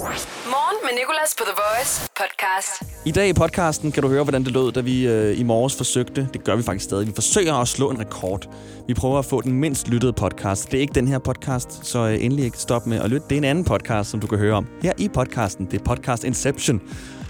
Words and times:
Morgen 0.00 0.76
med 0.82 0.90
Nicolas 0.98 1.34
på 1.38 1.44
The 1.44 1.54
Voice 1.62 2.10
podcast. 2.16 2.82
I 3.06 3.10
dag 3.10 3.28
i 3.28 3.32
podcasten 3.32 3.92
kan 3.92 4.02
du 4.02 4.08
høre, 4.08 4.22
hvordan 4.22 4.44
det 4.44 4.52
lød, 4.52 4.72
da 4.72 4.80
vi 4.80 5.06
øh, 5.06 5.40
i 5.40 5.42
morges 5.42 5.76
forsøgte, 5.76 6.28
det 6.32 6.44
gør 6.44 6.56
vi 6.56 6.62
faktisk 6.62 6.84
stadig, 6.84 7.06
vi 7.06 7.12
forsøger 7.14 7.54
at 7.54 7.68
slå 7.68 7.90
en 7.90 8.00
rekord. 8.00 8.48
Vi 8.86 8.94
prøver 8.94 9.18
at 9.18 9.24
få 9.24 9.40
den 9.40 9.52
mindst 9.52 9.88
lyttede 9.88 10.12
podcast. 10.12 10.70
Det 10.70 10.76
er 10.76 10.80
ikke 10.80 10.94
den 10.94 11.08
her 11.08 11.18
podcast, 11.18 11.86
så 11.86 11.98
øh, 11.98 12.24
endelig 12.24 12.44
ikke 12.44 12.58
stop 12.58 12.86
med 12.86 13.00
at 13.00 13.10
lytte. 13.10 13.26
Det 13.28 13.34
er 13.34 13.38
en 13.38 13.44
anden 13.44 13.64
podcast, 13.64 14.10
som 14.10 14.20
du 14.20 14.26
kan 14.26 14.38
høre 14.38 14.54
om 14.54 14.66
her 14.82 14.92
i 14.98 15.08
podcasten. 15.08 15.66
Det 15.66 15.80
er 15.80 15.84
podcast 15.84 16.24
Inception. 16.24 16.80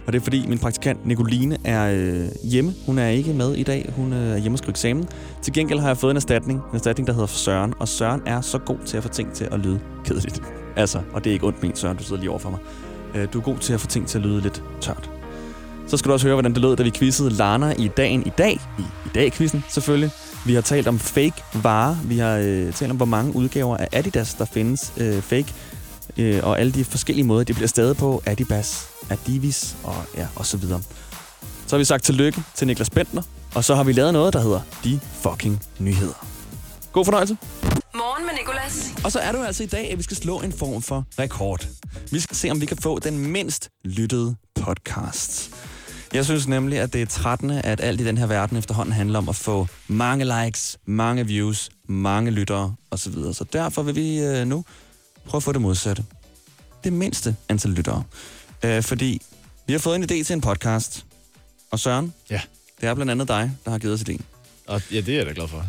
Og 0.07 0.13
det 0.13 0.19
er 0.19 0.23
fordi 0.23 0.47
min 0.47 0.59
praktikant 0.59 1.07
Nicoline 1.07 1.59
er 1.65 1.93
øh, 1.93 2.29
hjemme. 2.43 2.75
Hun 2.87 2.99
er 2.99 3.09
ikke 3.09 3.33
med 3.33 3.55
i 3.55 3.63
dag. 3.63 3.93
Hun 3.97 4.13
øh, 4.13 4.33
er 4.33 4.39
hjemme 4.39 4.55
og 4.55 4.59
skrive 4.59 4.71
eksamen. 4.71 5.09
Til 5.43 5.53
gengæld 5.53 5.79
har 5.79 5.89
jeg 5.89 5.97
fået 5.97 6.11
en 6.11 6.17
erstatning. 6.17 6.59
En 6.59 6.75
erstatning, 6.75 7.07
der 7.07 7.13
hedder 7.13 7.27
Søren. 7.27 7.75
Og 7.81 7.89
Søren 7.89 8.23
er 8.27 8.41
så 8.41 8.59
god 8.59 8.79
til 8.87 8.97
at 8.97 9.03
få 9.03 9.09
ting 9.09 9.33
til 9.33 9.49
at 9.53 9.59
lyde 9.59 9.81
kedeligt. 10.05 10.60
Altså, 10.81 11.01
og 11.13 11.25
det 11.25 11.31
er 11.31 11.35
ikke 11.35 11.47
ondt 11.47 11.63
ment, 11.63 11.79
Søren. 11.79 11.97
Du 11.97 12.03
sidder 12.03 12.21
lige 12.21 12.31
over 12.31 12.39
for 12.39 12.51
mig. 12.51 12.59
Øh, 13.15 13.29
du 13.33 13.39
er 13.39 13.43
god 13.43 13.59
til 13.59 13.73
at 13.73 13.81
få 13.81 13.87
ting 13.87 14.07
til 14.07 14.19
at 14.19 14.25
lyde 14.25 14.41
lidt 14.41 14.63
tørt. 14.81 15.11
Så 15.87 15.97
skal 15.97 16.09
du 16.09 16.13
også 16.13 16.27
høre, 16.27 16.35
hvordan 16.35 16.53
det 16.53 16.61
lød, 16.61 16.77
da 16.77 16.83
vi 16.83 16.91
quizzede 16.91 17.31
Lana 17.31 17.75
i 17.79 17.89
dagen 17.89 18.27
i 18.27 18.33
dag. 18.39 18.61
I, 18.79 18.83
i 18.83 19.09
dag-quizzen, 19.15 19.65
selvfølgelig. 19.69 20.11
Vi 20.47 20.55
har 20.55 20.61
talt 20.61 20.89
om 20.89 20.99
fake 20.99 21.45
varer. 21.63 21.97
Vi 22.05 22.19
har 22.19 22.37
øh, 22.37 22.73
talt 22.73 22.91
om, 22.91 22.97
hvor 22.97 23.07
mange 23.07 23.37
udgaver 23.37 23.77
af 23.77 23.89
Adidas, 23.93 24.35
der 24.35 24.45
findes 24.45 24.93
øh, 24.97 25.23
fake. 25.23 25.55
Øh, 26.17 26.41
og 26.43 26.61
alle 26.61 26.73
de 26.73 26.85
forskellige 26.85 27.27
måder, 27.27 27.45
det 27.45 27.55
bliver 27.55 27.69
stadig 27.69 27.97
på. 27.97 28.23
Adibas, 28.27 28.89
Adivis 29.11 29.77
og, 29.85 29.95
ja, 30.17 30.27
og 30.37 30.47
så 30.47 30.57
videre. 30.57 30.81
Så 31.67 31.77
har 31.77 31.79
vi 31.79 31.85
sagt 31.85 32.05
tillykke 32.05 32.43
til 32.55 32.67
Niklas 32.67 32.91
Bentner. 32.91 33.23
Og 33.55 33.65
så 33.65 33.75
har 33.75 33.85
vi 33.85 33.93
lavet 33.93 34.13
noget, 34.13 34.33
der 34.33 34.41
hedder 34.41 34.61
De 34.85 35.01
Fucking 35.23 35.63
Nyheder. 35.79 36.27
God 36.93 37.05
fornøjelse. 37.05 37.37
Med 38.31 38.39
Nicolas. 38.39 38.93
Og 39.05 39.13
så 39.13 39.19
er 39.19 39.33
det 39.33 39.39
jo 39.39 39.45
altså 39.45 39.63
i 39.63 39.67
dag, 39.67 39.91
at 39.93 39.99
vi 39.99 40.03
skal 40.03 40.17
slå 40.17 40.41
en 40.41 40.53
form 40.53 40.83
for 40.83 41.05
rekord. 41.19 41.67
Vi 42.11 42.21
skal 42.21 42.37
se, 42.37 42.51
om 42.51 42.61
vi 42.61 42.67
kan 42.67 42.77
få 42.77 42.99
den 42.99 43.19
mindst 43.19 43.69
lyttede 43.85 44.37
podcast. 44.55 45.51
Jeg 46.13 46.25
synes 46.25 46.47
nemlig, 46.49 46.79
at 46.79 46.93
det 46.93 47.03
er 47.03 47.07
13. 47.07 47.51
at 47.51 47.81
alt 47.81 48.01
i 48.01 48.05
den 48.05 48.19
her 48.19 48.27
verden 48.27 48.57
efterhånden 48.57 48.93
handler 48.93 49.19
om 49.19 49.29
at 49.29 49.37
få 49.37 49.67
mange 49.89 50.45
likes, 50.45 50.79
mange 50.87 51.27
views, 51.27 51.71
mange 51.89 52.31
lyttere 52.31 52.75
osv. 52.91 53.13
Så 53.13 53.45
derfor 53.53 53.83
vil 53.83 53.95
vi 53.95 54.19
øh, 54.19 54.47
nu 54.47 54.65
prøve 55.27 55.39
at 55.39 55.43
få 55.43 55.53
det 55.53 55.61
modsatte. 55.61 56.05
Det 56.85 56.93
mindste 56.93 57.37
antal 57.49 57.71
lyttere. 57.71 58.03
Øh, 58.65 58.83
fordi 58.83 59.23
vi 59.67 59.73
har 59.73 59.81
fået 59.81 59.97
en 59.97 60.03
idé 60.03 60.25
til 60.25 60.33
en 60.33 60.41
podcast. 60.41 61.05
Og 61.71 61.79
Søren, 61.81 62.15
Ja. 62.31 62.41
det 62.81 62.89
er 62.89 62.95
blandt 62.95 63.11
andet 63.13 63.29
dig, 63.29 63.51
der 63.65 63.71
har 63.71 63.79
givet 63.79 63.95
os 63.95 64.01
idéen. 64.01 64.23
Og 64.67 64.83
ja, 64.93 65.01
det 65.01 65.09
er 65.09 65.17
jeg 65.17 65.27
da 65.27 65.33
glad 65.35 65.49
for. 65.49 65.65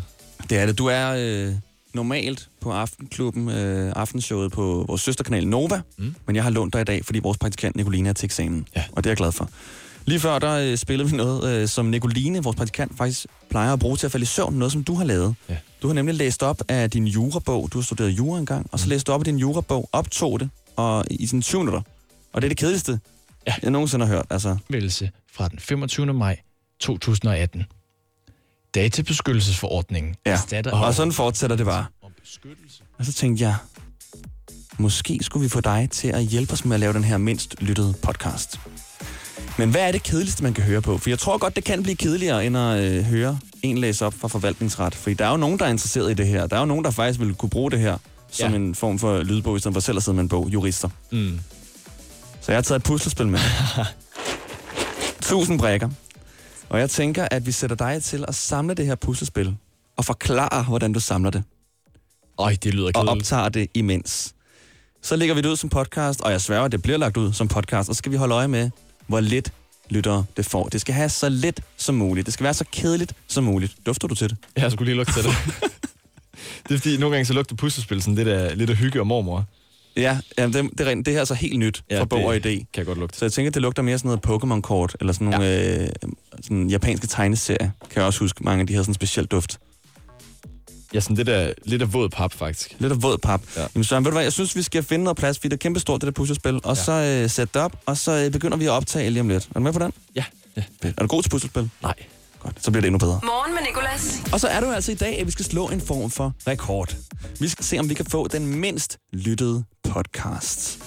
Det 0.50 0.58
er 0.58 0.66
det. 0.66 0.78
Du 0.78 0.86
er 0.86 1.08
øh, 1.18 1.54
normalt 1.94 2.48
på 2.60 2.72
Aftenklubben, 2.72 3.48
øh, 3.48 3.92
aftenshowet 3.96 4.52
på 4.52 4.84
vores 4.88 5.00
søsterkanal 5.00 5.48
Nova, 5.48 5.80
mm. 5.98 6.14
men 6.26 6.36
jeg 6.36 6.42
har 6.44 6.50
lånt 6.50 6.72
dig 6.72 6.80
i 6.80 6.84
dag, 6.84 7.04
fordi 7.04 7.18
vores 7.18 7.38
praktikant 7.38 7.76
Nicoline 7.76 8.08
er 8.08 8.12
til 8.12 8.24
eksamen. 8.26 8.66
Ja. 8.76 8.84
Og 8.92 9.04
det 9.04 9.08
er 9.08 9.10
jeg 9.10 9.16
glad 9.16 9.32
for. 9.32 9.50
Lige 10.06 10.20
før, 10.20 10.38
der 10.38 10.52
øh, 10.70 10.76
spillede 10.76 11.10
vi 11.10 11.16
noget, 11.16 11.62
øh, 11.62 11.68
som 11.68 11.86
Nicoline, 11.86 12.42
vores 12.42 12.56
praktikant, 12.56 12.96
faktisk 12.96 13.26
plejer 13.50 13.72
at 13.72 13.78
bruge 13.78 13.96
til 13.96 14.06
at 14.06 14.12
falde 14.12 14.22
i 14.22 14.26
søvn. 14.26 14.54
Noget, 14.54 14.72
som 14.72 14.84
du 14.84 14.94
har 14.94 15.04
lavet. 15.04 15.34
Ja. 15.48 15.56
Du 15.82 15.86
har 15.86 15.94
nemlig 15.94 16.14
læst 16.14 16.42
op 16.42 16.62
af 16.68 16.90
din 16.90 17.06
jurabog. 17.06 17.68
Du 17.72 17.78
har 17.78 17.82
studeret 17.82 18.10
jura 18.10 18.38
engang, 18.38 18.66
og 18.72 18.78
så 18.80 18.88
læste 18.88 19.04
du 19.08 19.12
op 19.12 19.20
af 19.20 19.24
din 19.24 19.36
jurabog, 19.38 19.88
optog 19.92 20.40
det, 20.40 20.50
og 20.76 21.04
i 21.10 21.26
sådan 21.26 21.42
20 21.42 21.60
minutter. 21.60 21.80
Og 22.32 22.42
det 22.42 22.46
er 22.46 22.48
det 22.50 22.58
kedeligste, 22.58 23.00
Ja. 23.46 23.54
jeg 23.62 23.70
nogensinde 23.70 24.06
har 24.06 24.14
hørt. 24.14 24.26
Altså, 24.30 24.56
Meldelse 24.70 25.10
fra 25.32 25.48
den 25.48 25.58
25. 25.58 26.12
maj 26.12 26.38
2018. 26.80 27.64
Databeskyttelsesforordningen 28.74 30.14
ja. 30.26 30.30
erstatter... 30.30 30.70
Og 30.72 30.94
sådan 30.94 31.12
fortsætter 31.12 31.56
det 31.56 31.66
bare. 31.66 31.84
Og 32.98 33.04
så 33.04 33.12
tænkte 33.12 33.44
jeg, 33.44 33.54
måske 34.78 35.18
skulle 35.22 35.42
vi 35.42 35.48
få 35.48 35.60
dig 35.60 35.88
til 35.90 36.08
at 36.08 36.24
hjælpe 36.24 36.52
os 36.52 36.64
med 36.64 36.74
at 36.76 36.80
lave 36.80 36.92
den 36.92 37.04
her 37.04 37.16
mindst 37.16 37.56
lyttede 37.60 37.94
podcast. 38.02 38.60
Men 39.58 39.70
hvad 39.70 39.80
er 39.80 39.92
det 39.92 40.02
kedeligste, 40.02 40.42
man 40.42 40.54
kan 40.54 40.64
høre 40.64 40.82
på? 40.82 40.98
For 40.98 41.10
jeg 41.10 41.18
tror 41.18 41.38
godt, 41.38 41.56
det 41.56 41.64
kan 41.64 41.82
blive 41.82 41.96
kedeligere, 41.96 42.46
end 42.46 42.56
at 42.56 42.78
øh, 42.80 43.04
høre 43.04 43.38
en 43.62 43.78
læse 43.78 44.06
op 44.06 44.14
fra 44.14 44.28
forvaltningsret. 44.28 44.94
For 44.94 45.10
der 45.10 45.26
er 45.26 45.30
jo 45.30 45.36
nogen, 45.36 45.58
der 45.58 45.64
er 45.64 45.70
interesseret 45.70 46.10
i 46.10 46.14
det 46.14 46.26
her. 46.26 46.46
Der 46.46 46.56
er 46.56 46.60
jo 46.60 46.66
nogen, 46.66 46.84
der 46.84 46.90
faktisk 46.90 47.20
vil 47.20 47.34
kunne 47.34 47.50
bruge 47.50 47.70
det 47.70 47.80
her 47.80 47.98
som 48.30 48.50
Ja. 48.50 48.56
en 48.56 48.74
form 48.74 48.98
for 48.98 49.22
lydbog, 49.22 49.56
i 49.56 49.58
stedet 49.60 49.74
for 49.74 49.80
selv 49.80 49.96
at 49.96 50.02
sidde 50.02 50.14
med 50.14 50.22
en 50.22 50.28
bog, 50.28 50.48
jurister. 50.52 50.88
Mm. 51.10 51.40
Så 52.40 52.52
jeg 52.52 52.56
har 52.56 52.62
taget 52.62 52.78
et 52.78 52.84
puslespil 52.84 53.26
med. 53.28 53.38
Tusind 55.22 55.58
brækker. 55.58 55.88
Og 56.72 56.80
jeg 56.80 56.90
tænker, 56.90 57.28
at 57.30 57.46
vi 57.46 57.52
sætter 57.52 57.76
dig 57.76 58.02
til 58.02 58.24
at 58.28 58.34
samle 58.34 58.74
det 58.74 58.86
her 58.86 58.94
puslespil 58.94 59.56
og 59.96 60.04
forklare, 60.04 60.62
hvordan 60.62 60.92
du 60.92 61.00
samler 61.00 61.30
det 61.30 61.42
Øj, 62.38 62.56
det 62.62 62.74
lyder 62.74 62.86
og 62.86 62.92
kedeligt. 62.94 63.10
optager 63.10 63.48
det 63.48 63.68
imens. 63.74 64.34
Så 65.02 65.16
lægger 65.16 65.34
vi 65.34 65.40
det 65.40 65.48
ud 65.48 65.56
som 65.56 65.68
podcast, 65.70 66.20
og 66.20 66.30
jeg 66.32 66.40
sværger, 66.40 66.68
det 66.68 66.82
bliver 66.82 66.98
lagt 66.98 67.16
ud 67.16 67.32
som 67.32 67.48
podcast, 67.48 67.88
og 67.88 67.94
så 67.94 67.98
skal 67.98 68.12
vi 68.12 68.16
holde 68.16 68.34
øje 68.34 68.48
med, 68.48 68.70
hvor 69.06 69.20
lidt 69.20 69.52
lyttere 69.90 70.24
det 70.36 70.46
får. 70.46 70.68
Det 70.68 70.80
skal 70.80 70.94
have 70.94 71.08
så 71.08 71.28
lidt 71.28 71.60
som 71.76 71.94
muligt. 71.94 72.26
Det 72.26 72.34
skal 72.34 72.44
være 72.44 72.54
så 72.54 72.64
kedeligt 72.72 73.14
som 73.26 73.44
muligt. 73.44 73.76
Dufter 73.86 74.08
du 74.08 74.14
til 74.14 74.30
det? 74.30 74.36
Jeg 74.56 74.72
skulle 74.72 74.86
lige 74.86 74.96
lugte 74.96 75.12
til 75.12 75.22
det. 75.22 75.32
det 76.68 76.74
er 76.74 76.78
fordi, 76.78 76.96
nogle 76.96 77.16
gange 77.16 77.26
så 77.26 77.32
lugter 77.32 77.56
puslespil 77.56 78.02
sådan 78.02 78.14
lidt 78.14 78.28
af, 78.28 78.58
lidt 78.58 78.70
af 78.70 78.76
hygge 78.76 79.00
og 79.00 79.06
mormor. 79.06 79.44
Ja, 79.96 80.18
jamen 80.38 80.52
det, 80.54 80.78
det, 80.78 80.86
er, 80.86 80.90
rent- 80.90 81.02
det 81.06 81.14
her 81.14 81.20
er 81.20 81.24
så 81.24 81.34
helt 81.34 81.58
nyt 81.58 81.82
ja, 81.90 82.00
fra 82.00 82.04
bog 82.04 82.24
og 82.24 82.36
idé. 82.36 82.40
Kan 82.40 82.66
jeg 82.76 82.86
godt 82.86 82.98
lugte. 82.98 83.18
Så 83.18 83.24
jeg 83.24 83.32
tænker, 83.32 83.50
det 83.50 83.62
lugter 83.62 83.82
mere 83.82 83.98
sådan 83.98 84.18
noget 84.24 84.42
Pokémon-kort, 84.42 84.96
eller 85.00 85.12
sådan 85.12 85.26
nogle 85.26 85.46
ja. 85.46 85.82
øh, 85.82 85.88
sådan 86.42 86.68
japanske 86.68 87.06
tegneserier. 87.06 87.70
Kan 87.80 87.96
jeg 87.96 88.04
også 88.04 88.20
huske, 88.20 88.44
mange 88.44 88.60
af 88.60 88.66
de 88.66 88.74
har 88.74 88.82
sådan 88.82 88.90
en 88.90 88.94
speciel 88.94 89.26
duft. 89.26 89.58
Ja, 90.94 91.00
sådan 91.00 91.16
lidt 91.16 91.28
af, 91.28 91.54
lidt 91.64 91.82
af 91.82 91.92
våd 91.92 92.08
pap, 92.08 92.32
faktisk. 92.32 92.76
Lidt 92.78 92.92
af 92.92 93.02
våd 93.02 93.18
pap. 93.18 93.42
Ja. 93.56 93.60
Ja. 93.60 93.66
Jamen 93.74 93.84
Søren, 93.84 94.04
ved 94.04 94.10
du 94.10 94.14
hvad, 94.14 94.22
jeg 94.22 94.32
synes, 94.32 94.56
vi 94.56 94.62
skal 94.62 94.82
finde 94.82 95.04
noget 95.04 95.16
plads, 95.16 95.38
fordi 95.38 95.48
det 95.48 95.52
er 95.52 95.58
kæmpe 95.58 95.80
stort, 95.80 96.00
det 96.00 96.06
der 96.06 96.12
puslespil. 96.12 96.54
Og 96.64 96.76
ja. 96.76 96.82
så 96.82 96.92
øh, 96.92 97.30
sætte 97.30 97.50
det 97.54 97.62
op, 97.62 97.76
og 97.86 97.96
så 97.96 98.12
øh, 98.12 98.30
begynder 98.30 98.56
vi 98.56 98.64
at 98.64 98.70
optage 98.70 99.10
lige 99.10 99.20
om 99.20 99.28
lidt. 99.28 99.44
Er 99.44 99.54
du 99.54 99.60
med 99.60 99.72
på 99.72 99.78
den? 99.78 99.92
Ja. 100.14 100.24
ja. 100.56 100.62
Er 100.82 101.02
du 101.02 101.06
god 101.06 101.22
til 101.22 101.30
puslespil? 101.30 101.70
Nej. 101.82 101.94
Godt, 102.42 102.64
så 102.64 102.70
bliver 102.70 102.80
det 102.80 102.86
endnu 102.86 102.98
bedre. 102.98 103.20
Morgen 103.24 103.54
med 103.54 103.62
Nicolas. 103.62 104.20
Og 104.32 104.40
så 104.40 104.48
er 104.48 104.60
det 104.60 104.66
jo 104.66 104.72
altså 104.72 104.92
i 104.92 104.94
dag, 104.94 105.18
at 105.20 105.26
vi 105.26 105.30
skal 105.30 105.44
slå 105.44 105.68
en 105.68 105.80
form 105.80 106.10
for 106.10 106.34
rekord. 106.46 106.96
Vi 107.40 107.48
skal 107.48 107.64
se, 107.64 107.78
om 107.78 107.88
vi 107.88 107.94
kan 107.94 108.06
få 108.06 108.28
den 108.28 108.46
mindst 108.46 108.98
lyttede 109.12 109.64
podcast. 109.90 110.78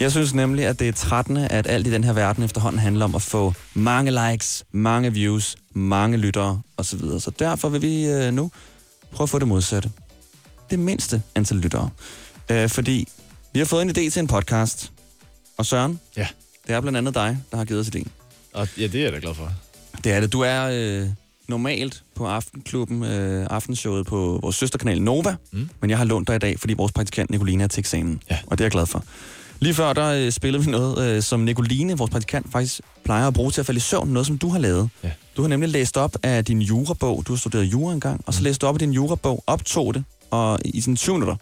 Jeg 0.00 0.10
synes 0.10 0.34
nemlig, 0.34 0.66
at 0.66 0.78
det 0.78 0.88
er 0.88 0.92
13. 0.92 1.36
at 1.36 1.66
alt 1.66 1.86
i 1.86 1.90
den 1.90 2.04
her 2.04 2.12
verden 2.12 2.44
efterhånden 2.44 2.78
handler 2.78 3.04
om 3.04 3.14
at 3.14 3.22
få 3.22 3.54
mange 3.74 4.30
likes, 4.30 4.64
mange 4.72 5.12
views, 5.12 5.56
mange 5.74 6.16
lyttere 6.16 6.62
osv. 6.76 7.00
Så 7.00 7.32
derfor 7.38 7.68
vil 7.68 7.82
vi 7.82 8.04
øh, 8.06 8.32
nu 8.32 8.50
prøve 9.12 9.24
at 9.24 9.30
få 9.30 9.38
det 9.38 9.48
modsatte. 9.48 9.90
Det 10.70 10.78
mindste 10.78 11.22
antal 11.34 11.56
lyttere. 11.56 11.90
Øh, 12.50 12.68
fordi 12.68 13.08
vi 13.52 13.58
har 13.58 13.66
fået 13.66 13.82
en 13.82 13.90
idé 13.90 14.10
til 14.10 14.20
en 14.20 14.26
podcast. 14.26 14.92
Og 15.58 15.66
Søren, 15.66 16.00
Ja. 16.16 16.26
det 16.66 16.74
er 16.74 16.80
blandt 16.80 16.98
andet 16.98 17.14
dig, 17.14 17.38
der 17.50 17.56
har 17.56 17.64
givet 17.64 17.80
os 17.80 17.86
idéen. 17.96 18.08
Og 18.54 18.68
ja, 18.78 18.82
det 18.86 18.94
er 18.94 19.02
jeg 19.04 19.12
da 19.12 19.18
glad 19.18 19.34
for. 19.34 19.52
Det 20.04 20.12
er 20.12 20.20
det. 20.20 20.32
Du 20.32 20.40
er 20.40 20.68
øh, 20.72 21.08
normalt 21.48 22.02
på 22.14 22.26
Aftenklubben, 22.26 23.04
øh, 23.04 23.46
aftenshowet 23.50 24.06
på 24.06 24.38
vores 24.42 24.56
søsterkanal 24.56 25.02
Nova, 25.02 25.34
mm. 25.52 25.68
men 25.80 25.90
jeg 25.90 25.98
har 25.98 26.04
lånt 26.04 26.28
dig 26.28 26.36
i 26.36 26.38
dag, 26.38 26.60
fordi 26.60 26.74
vores 26.74 26.92
praktikant 26.92 27.30
Nicoline 27.30 27.64
er 27.64 27.68
til 27.68 27.80
eksamen. 27.80 28.22
Ja. 28.30 28.38
Og 28.46 28.58
det 28.58 28.64
er 28.64 28.66
jeg 28.66 28.70
glad 28.72 28.86
for. 28.86 29.04
Lige 29.60 29.74
før, 29.74 29.92
der 29.92 30.06
øh, 30.26 30.30
spillede 30.32 30.64
vi 30.64 30.70
noget, 30.70 31.16
øh, 31.16 31.22
som 31.22 31.40
Nicoline, 31.40 31.98
vores 31.98 32.10
praktikant, 32.10 32.52
faktisk 32.52 32.80
plejer 33.04 33.26
at 33.26 33.34
bruge 33.34 33.50
til 33.50 33.60
at 33.60 33.66
falde 33.66 33.76
i 33.78 33.80
søvn. 33.80 34.08
Noget, 34.08 34.26
som 34.26 34.38
du 34.38 34.48
har 34.48 34.58
lavet. 34.58 34.88
Ja. 35.04 35.10
Du 35.36 35.42
har 35.42 35.48
nemlig 35.48 35.70
læst 35.70 35.96
op 35.96 36.16
af 36.22 36.44
din 36.44 36.62
jurabog. 36.62 37.22
Du 37.26 37.32
har 37.32 37.38
studeret 37.38 37.64
jura 37.64 37.92
engang, 37.92 38.20
og 38.26 38.34
så 38.34 38.42
læste 38.42 38.62
du 38.62 38.66
op 38.66 38.74
af 38.74 38.78
din 38.78 38.92
jurabog, 38.92 39.44
optog 39.46 39.94
det, 39.94 40.04
og 40.30 40.58
i 40.64 40.80
sådan 40.80 40.96
20 40.96 41.14
minutter. 41.14 41.36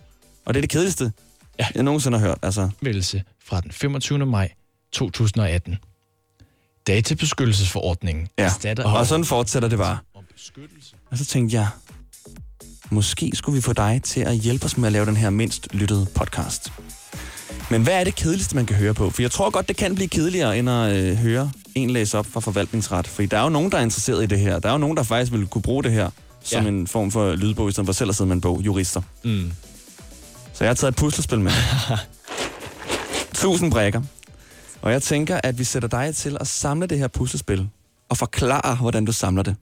Og 0.44 0.54
det 0.54 0.58
er 0.58 0.62
det 0.62 0.70
kedeligste, 0.70 1.12
Ja. 1.58 1.66
jeg 1.75 1.82
nogensinde 1.82 2.19
har 2.19 2.26
hørt. 2.26 2.38
Altså, 2.42 2.69
Meldelse 2.80 3.22
fra 3.48 3.60
den 3.60 3.72
25. 3.72 4.26
maj 4.26 4.50
2018. 4.92 5.76
Databeskyttelsesforordningen 6.88 8.28
ja. 8.38 8.44
erstatter... 8.44 8.84
Og 8.84 9.06
sådan 9.06 9.25
fortsætter 9.25 9.69
det 9.69 9.78
bare. 9.78 9.99
Og 11.10 11.19
så 11.19 11.25
tænkte 11.25 11.56
jeg, 11.56 11.69
måske 12.91 13.31
skulle 13.34 13.56
vi 13.56 13.60
få 13.62 13.72
dig 13.72 14.00
til 14.04 14.21
at 14.21 14.37
hjælpe 14.37 14.65
os 14.65 14.76
med 14.76 14.87
at 14.87 14.93
lave 14.93 15.06
den 15.06 15.16
her 15.16 15.31
mindst 15.31 15.69
lyttede 15.72 16.06
podcast. 16.15 16.72
Men 17.71 17.82
hvad 17.82 18.00
er 18.00 18.04
det 18.04 18.15
kedeligste, 18.15 18.54
man 18.56 18.66
kan 18.66 18.76
høre 18.76 18.94
på? 18.94 19.10
For 19.10 19.22
jeg 19.22 19.31
tror 19.31 19.50
godt, 19.50 19.69
det 19.69 19.76
kan 19.76 19.94
blive 19.94 20.08
kedeligere, 20.08 20.58
end 20.58 20.70
at 20.70 20.96
øh, 20.96 21.17
høre 21.17 21.50
en 21.75 21.90
læse 21.90 22.19
op 22.19 22.26
fra 22.26 22.40
forvaltningsret. 22.40 23.06
For 23.06 23.23
der 23.23 23.38
er 23.38 23.43
jo 23.43 23.49
nogen, 23.49 23.73
der 23.73 23.79
er 23.79 23.82
interesseret 23.82 24.23
i 24.23 24.26
det 24.26 24.40
her. 24.40 24.58
Der 24.58 24.69
er 24.69 24.73
jo 24.73 24.79
nogen, 24.79 24.96
der 24.96 25.02
faktisk 25.02 25.32
vil 25.32 25.46
kunne 25.46 25.62
bruge 25.62 25.85
det 25.85 25.93
her 25.93 26.11
som 26.43 26.62
Ja. 26.62 26.69
en 26.69 26.87
form 26.87 27.11
for 27.11 27.35
lydbog, 27.35 27.69
i 27.69 27.73
stedet 27.73 27.87
for 27.87 27.93
selv 27.93 28.11
at 28.11 28.17
sidde 28.17 28.29
med 28.29 28.37
en 28.37 28.40
bog, 28.40 28.61
jurister. 28.61 29.02
Mm. 29.25 29.52
Så 30.52 30.64
jeg 30.64 30.69
har 30.69 30.75
taget 30.75 30.93
et 30.93 30.96
puslespil 30.96 31.40
med. 31.40 31.52
Tusind 33.35 33.70
brækker. 33.70 34.02
Og 34.82 34.92
jeg 34.92 35.02
tænker, 35.02 35.40
at 35.44 35.58
vi 35.58 35.64
sætter 35.64 35.88
dig 35.88 36.16
til 36.16 36.36
at 36.40 36.46
samle 36.46 36.86
det 36.86 36.98
her 36.98 37.08
puslespil 37.08 37.69
og 38.08 38.16
forklare, 38.16 38.76
hvordan 38.76 39.04
du 39.04 39.12
samler 39.12 39.42
det 39.42 39.56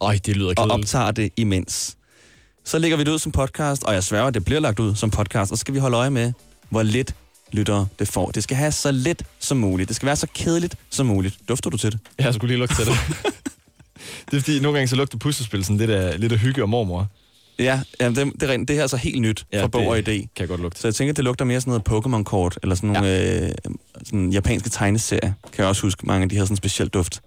Øj, 0.00 0.18
det 0.26 0.36
lyder 0.36 0.48
og 0.48 0.54
kedeligt. 0.56 0.72
optager 0.72 1.10
det 1.10 1.32
imens. 1.36 1.96
Så 2.64 2.78
lægger 2.78 2.96
vi 2.96 3.04
det 3.04 3.10
ud 3.10 3.18
som 3.18 3.32
podcast, 3.32 3.84
og 3.84 3.94
jeg 3.94 4.04
sværger, 4.04 4.30
det 4.30 4.44
bliver 4.44 4.60
lagt 4.60 4.80
ud 4.80 4.94
som 4.94 5.10
podcast, 5.10 5.52
og 5.52 5.58
så 5.58 5.60
skal 5.60 5.74
vi 5.74 5.78
holde 5.78 5.96
øje 5.96 6.10
med, 6.10 6.32
hvor 6.68 6.82
lidt 6.82 7.14
lyttere 7.52 7.86
det 7.98 8.08
får. 8.08 8.30
Det 8.30 8.42
skal 8.42 8.56
have 8.56 8.72
så 8.72 8.90
lidt 8.90 9.22
som 9.38 9.56
muligt. 9.56 9.88
Det 9.88 9.96
skal 9.96 10.06
være 10.06 10.16
så 10.16 10.26
kedeligt 10.34 10.76
som 10.90 11.06
muligt. 11.06 11.38
Dufter 11.48 11.70
du 11.70 11.76
til 11.76 11.92
det? 11.92 12.00
Jeg 12.18 12.34
skulle 12.34 12.48
lige 12.48 12.58
lugte 12.58 12.74
til 12.76 12.86
det. 12.86 12.94
det 14.30 14.36
er 14.36 14.40
fordi, 14.40 14.60
nogle 14.60 14.78
gange 14.78 14.88
så 14.88 14.96
lugter 14.96 15.18
puslespil 15.18 15.64
sådan 15.64 15.76
lidt 15.76 15.90
af, 15.90 16.20
lidt 16.20 16.32
af 16.32 16.38
hygge 16.38 16.62
og 16.62 16.68
mormor. 16.68 17.06
Ja, 17.58 17.80
ja 18.00 18.08
det, 18.08 18.16
det, 18.16 18.42
er 18.42 18.48
rent. 18.48 18.68
det 18.68 18.76
her 18.76 18.80
er 18.80 18.84
altså 18.84 18.96
helt 18.96 19.20
nyt 19.20 19.46
ja, 19.52 19.62
fra 19.62 19.66
bog 19.66 19.86
og 19.86 19.98
idé. 19.98 20.02
kan 20.02 20.28
jeg 20.38 20.48
godt 20.48 20.60
lugte. 20.60 20.80
Så 20.80 20.88
jeg 20.88 20.94
tænker, 20.94 21.14
det 21.14 21.24
lugter 21.24 21.44
mere 21.44 21.60
sådan 21.60 21.70
noget 21.70 22.06
Pokémon-kort, 22.06 22.58
eller 22.62 22.74
sådan 22.74 22.90
nogle 22.90 23.08
ja. 23.08 23.46
øh, 23.46 23.52
sådan 24.04 24.30
japanske 24.30 24.70
tegneserier. 24.70 25.32
Kan 25.52 25.58
jeg 25.58 25.66
også 25.66 25.82
huske, 25.82 26.06
mange 26.06 26.22
af 26.22 26.28
de 26.28 26.36
har 26.36 26.44
sådan 26.44 26.52
en 26.52 26.56
speciel 26.56 26.88
duft. 26.88 27.20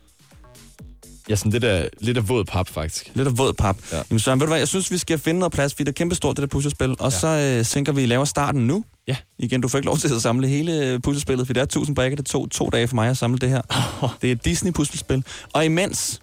Ja, 1.29 1.35
sådan 1.35 1.51
det 1.51 1.61
der, 1.61 1.87
lidt 1.99 2.17
af 2.17 2.29
våd 2.29 2.45
pap, 2.45 2.67
faktisk. 2.69 3.11
Lidt 3.13 3.27
af 3.27 3.37
våd 3.37 3.53
pap. 3.53 3.77
Ja. 3.91 4.01
Jamen 4.09 4.19
Søren, 4.19 4.39
ved 4.39 4.47
du 4.47 4.49
hvad, 4.49 4.57
jeg 4.57 4.67
synes, 4.67 4.91
vi 4.91 4.97
skal 4.97 5.19
finde 5.19 5.39
noget 5.39 5.53
plads, 5.53 5.73
fordi 5.73 5.83
det 5.83 5.89
er 5.89 5.93
kæmpestort, 5.93 6.37
det 6.37 6.41
der 6.41 6.47
puslespil. 6.47 6.89
Og 6.99 7.11
ja. 7.11 7.19
så 7.19 7.27
øh, 7.27 7.65
tænker 7.65 7.91
vi, 7.91 8.05
laver 8.05 8.25
starten 8.25 8.67
nu. 8.67 8.83
Ja. 9.07 9.15
Igen, 9.39 9.61
du 9.61 9.67
får 9.67 9.77
ikke 9.77 9.85
lov 9.85 9.97
til 9.97 10.13
at 10.15 10.21
samle 10.21 10.47
hele 10.47 10.85
øh, 10.85 11.01
puslespillet, 11.01 11.47
for 11.47 11.53
det 11.53 11.59
er 11.59 11.63
1000 11.63 11.95
brækker. 11.95 12.15
Det 12.15 12.25
tog 12.25 12.51
to 12.51 12.69
dage 12.69 12.87
for 12.87 12.95
mig 12.95 13.09
at 13.09 13.17
samle 13.17 13.39
det 13.39 13.49
her. 13.49 13.61
Oh. 14.01 14.09
Det 14.21 14.27
er 14.27 14.31
et 14.31 14.45
Disney-puslespil. 14.45 15.23
Og 15.53 15.65
imens, 15.65 16.21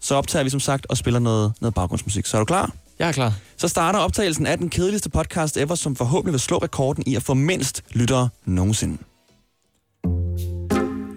så 0.00 0.14
optager 0.14 0.42
vi 0.42 0.50
som 0.50 0.60
sagt 0.60 0.86
og 0.88 0.96
spiller 0.96 1.20
noget, 1.20 1.52
noget 1.60 1.74
baggrundsmusik. 1.74 2.26
Så 2.26 2.36
er 2.36 2.40
du 2.40 2.44
klar? 2.44 2.72
Jeg 3.00 3.08
er 3.08 3.12
klar. 3.12 3.32
Så 3.56 3.68
starter 3.68 3.98
optagelsen 3.98 4.46
af 4.46 4.58
den 4.58 4.70
kedeligste 4.70 5.10
podcast 5.10 5.56
ever, 5.56 5.74
som 5.74 5.96
forhåbentlig 5.96 6.32
vil 6.32 6.40
slå 6.40 6.58
rekorden 6.58 7.04
i 7.06 7.14
at 7.16 7.22
få 7.22 7.34
mindst 7.34 7.84
lyttere 7.92 8.28
nogensinde. 8.44 8.98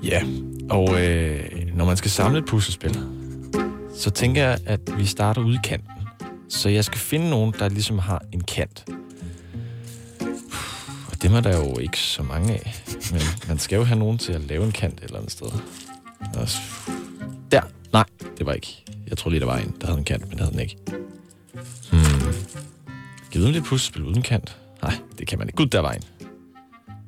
Ja, 0.04 0.24
og 0.70 1.02
øh, 1.02 1.76
når 1.76 1.86
man 1.86 1.98
skal 1.98 2.12
samle 2.12 2.40
et 2.40 2.46
puslespil, 2.46 3.00
så 3.98 4.10
tænker 4.10 4.44
jeg, 4.44 4.60
at 4.66 4.80
vi 4.98 5.06
starter 5.06 5.42
ude 5.42 5.56
i 5.56 5.60
kanten. 5.64 5.90
Så 6.50 6.70
jeg 6.70 6.86
skal 6.86 7.00
finde 7.00 7.30
nogen, 7.30 7.54
der 7.60 7.70
ligesom 7.70 8.00
har 8.00 8.22
en 8.32 8.44
kant. 8.44 8.86
Og 11.12 11.22
det 11.22 11.32
er 11.32 11.42
der 11.42 11.58
jo 11.58 11.80
ikke 11.80 12.00
så 12.00 12.24
mange 12.24 12.54
af. 12.54 12.84
Men 13.12 13.22
man 13.48 13.60
skal 13.60 13.76
jo 13.76 13.84
have 13.84 14.00
nogen 14.00 14.18
til 14.18 14.34
at 14.34 14.42
lave 14.42 14.66
en 14.66 14.72
kant 14.72 14.94
et 14.94 15.04
eller 15.04 15.18
andet 15.18 15.32
sted. 15.32 15.48
Der. 17.52 17.62
Nej, 17.94 18.06
det 18.38 18.46
var 18.46 18.54
ikke. 18.54 18.84
Jeg 19.08 19.18
tror 19.18 19.30
lige, 19.30 19.40
der 19.40 19.46
var 19.46 19.58
en, 19.58 19.76
der 19.82 19.88
havde 19.88 20.00
en 20.00 20.06
kant, 20.06 20.22
men 20.22 20.32
det 20.32 20.40
havde 20.40 20.52
den 20.52 20.60
ikke. 20.60 20.78
Givet 23.34 23.50
lidt 23.50 23.66
puslespil 23.66 24.04
uden 24.04 24.22
kant? 24.22 24.58
Nej, 24.82 24.94
det 25.20 25.28
kan 25.28 25.38
man 25.40 25.48
ikke. 25.48 25.58
Gud, 25.58 25.66
der 25.66 25.80
var 25.80 25.92
en. 25.92 26.04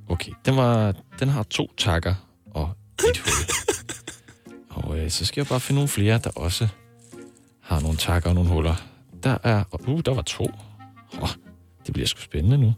Okay, 0.10 0.32
den, 0.46 0.58
var, 0.58 0.94
den 1.20 1.30
har 1.30 1.44
to 1.44 1.72
takker 1.78 2.16
og 2.52 2.70
et 3.10 3.18
hul. 3.18 3.56
Og 4.84 5.00
øh, 5.00 5.10
så 5.12 5.26
skal 5.26 5.42
jeg 5.42 5.48
bare 5.48 5.60
finde 5.60 5.78
nogle 5.78 5.88
flere, 5.88 6.18
der 6.18 6.30
også 6.36 6.68
har 7.62 7.80
nogle 7.80 7.98
takker 7.98 8.30
og 8.30 8.36
nogle 8.36 8.50
huller. 8.50 8.76
Der 9.24 9.38
er... 9.44 9.64
Uh, 9.88 10.00
der 10.06 10.14
var 10.14 10.22
to. 10.22 10.50
Oh, 11.22 11.30
det 11.86 11.94
bliver 11.94 12.08
sgu 12.08 12.22
spændende 12.22 12.58
nu. 12.58 12.74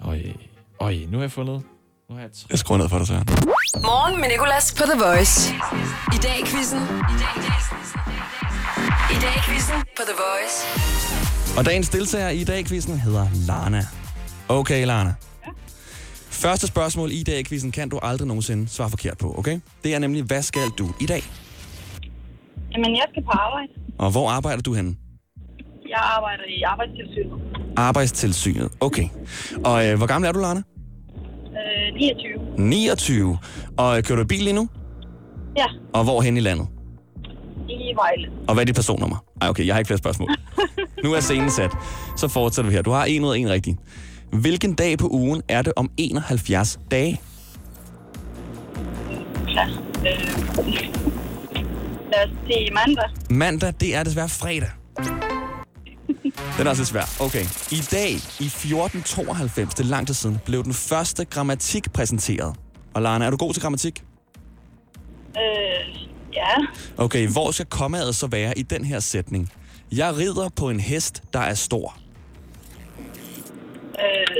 Øj, 0.00 0.22
øj, 0.80 0.96
nu 1.08 1.16
har 1.16 1.24
jeg 1.24 1.32
fundet... 1.32 1.62
Nu 2.08 2.14
har 2.14 2.22
jeg 2.22 2.32
tre. 2.32 2.46
Jeg 2.50 2.58
skruer 2.58 2.78
ned 2.78 2.88
for 2.88 2.98
dig, 2.98 3.06
Søren. 3.06 3.28
Morgen 3.82 4.20
med 4.20 4.28
Nicolas 4.28 4.74
på 4.78 4.82
The 4.82 5.04
Voice. 5.04 5.54
I 6.16 6.18
dag 6.22 6.40
i 6.40 6.44
quizzen. 6.46 6.78
I 7.12 7.16
dag 7.22 7.34
i 7.36 7.40
I 9.14 9.16
dag 9.24 9.34
i 9.36 9.40
quizzen 9.46 9.74
på 9.96 10.02
The 10.08 10.16
Voice. 10.24 11.11
Og 11.58 11.64
dagens 11.64 11.88
deltager 11.88 12.28
i 12.28 12.44
dag 12.44 12.60
i 12.60 12.64
quizzen 12.64 12.98
hedder 13.00 13.26
Lana. 13.48 13.82
Okay, 14.48 14.86
Lana. 14.86 15.14
Første 16.30 16.66
spørgsmål 16.66 17.12
i 17.12 17.22
dag 17.22 17.38
i 17.40 17.44
quizzen 17.44 17.72
kan 17.72 17.88
du 17.88 17.98
aldrig 18.02 18.28
nogensinde 18.28 18.68
svare 18.68 18.90
forkert 18.90 19.18
på, 19.18 19.34
okay? 19.38 19.60
Det 19.84 19.94
er 19.94 19.98
nemlig, 19.98 20.22
hvad 20.22 20.42
skal 20.42 20.62
du 20.78 20.88
i 21.00 21.06
dag? 21.06 21.22
Jamen, 22.72 22.96
jeg 22.96 23.04
skal 23.12 23.22
på 23.24 23.30
arbejde. 23.30 23.72
Og 23.98 24.10
hvor 24.10 24.30
arbejder 24.30 24.62
du 24.62 24.74
henne? 24.74 24.96
Jeg 25.88 26.00
arbejder 26.16 26.42
i 26.48 26.62
arbejdstilsynet. 26.62 27.38
Arbejdstilsynet, 27.76 28.68
okay. 28.80 29.08
Og 29.64 29.86
øh, 29.86 29.96
hvor 29.98 30.06
gammel 30.06 30.28
er 30.28 30.32
du, 30.32 30.38
Lana? 30.40 30.62
Øh, 31.46 31.94
29. 31.94 32.58
29. 32.58 33.38
Og 33.78 33.96
øh, 33.98 34.02
kører 34.04 34.18
du 34.18 34.24
bil 34.26 34.42
lige 34.42 34.52
nu? 34.52 34.68
Ja, 35.56 35.66
Og 35.92 36.04
hvor 36.04 36.20
hen 36.22 36.36
i 36.36 36.40
landet? 36.40 36.66
i 37.68 37.94
Vejle. 37.96 38.30
Og 38.48 38.54
hvad 38.54 38.62
er 38.62 38.66
dit 38.66 38.74
personnummer? 38.74 39.24
Ej, 39.40 39.48
okay, 39.48 39.66
jeg 39.66 39.74
har 39.74 39.78
ikke 39.78 39.86
flere 39.86 39.98
spørgsmål. 39.98 40.28
nu 41.02 41.12
er 41.12 41.20
scenen 41.20 41.50
sat. 41.50 41.70
Så 42.16 42.28
fortsætter 42.28 42.70
vi 42.70 42.74
her. 42.76 42.82
Du 42.82 42.90
har 42.90 43.04
en 43.04 43.24
ud 43.24 43.34
af 43.34 43.38
en 43.38 43.50
rigtig. 43.50 43.76
Hvilken 44.32 44.74
dag 44.74 44.98
på 44.98 45.08
ugen 45.08 45.42
er 45.48 45.62
det 45.62 45.72
om 45.76 45.90
71 45.96 46.78
dage? 46.90 47.20
Ja. 49.48 49.66
Lad 52.12 52.24
os 52.24 52.30
sige 52.46 52.70
mandag. 52.74 53.04
Mandag, 53.30 53.72
det 53.80 53.94
er 53.94 54.02
desværre 54.02 54.28
fredag. 54.28 54.70
Den 56.58 56.66
er 56.66 56.70
også 56.70 56.82
lidt 56.82 56.88
svær. 56.88 57.16
Okay. 57.20 57.44
I 57.70 57.80
dag, 57.92 58.10
i 58.10 58.46
1492, 58.46 59.74
det 59.74 59.84
er 59.84 59.88
lang 59.88 60.06
tid 60.06 60.14
siden, 60.14 60.38
blev 60.44 60.64
den 60.64 60.74
første 60.74 61.24
grammatik 61.24 61.92
præsenteret. 61.92 62.56
Og 62.94 63.02
Lana, 63.02 63.24
er 63.24 63.30
du 63.30 63.36
god 63.36 63.52
til 63.52 63.62
grammatik? 63.62 64.04
Øh, 65.36 66.06
ja. 66.34 66.54
Okay, 66.96 67.28
hvor 67.28 67.50
skal 67.50 67.66
kommaet 67.66 68.14
så 68.14 68.26
være 68.26 68.58
i 68.58 68.62
den 68.62 68.84
her 68.84 69.00
sætning? 69.00 69.52
Jeg 69.92 70.16
rider 70.16 70.48
på 70.48 70.70
en 70.70 70.80
hest, 70.80 71.22
der 71.32 71.38
er 71.38 71.54
stor. 71.54 71.98
Øh, 73.98 74.36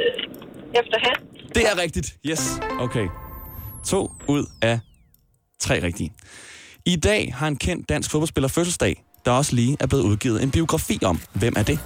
efter 0.75 0.99
hest. 1.01 1.55
Det 1.55 1.63
er 1.71 1.79
rigtigt. 1.83 2.17
Yes. 2.27 2.61
Okay. 2.81 3.09
To 3.85 4.11
ud 4.29 4.47
af 4.63 4.81
tre 5.61 5.83
rigtige. 5.83 6.13
I 6.87 6.97
dag 6.97 7.35
har 7.35 7.49
en 7.49 7.57
kendt 7.57 7.89
dansk 7.89 8.11
fodboldspiller 8.11 8.49
fødselsdag, 8.49 9.05
der 9.25 9.31
også 9.31 9.55
lige 9.55 9.77
er 9.81 9.87
blevet 9.87 10.03
udgivet 10.03 10.43
en 10.43 10.51
biografi 10.51 10.99
om. 11.05 11.21
Hvem 11.33 11.55
er 11.57 11.63
det? 11.63 11.79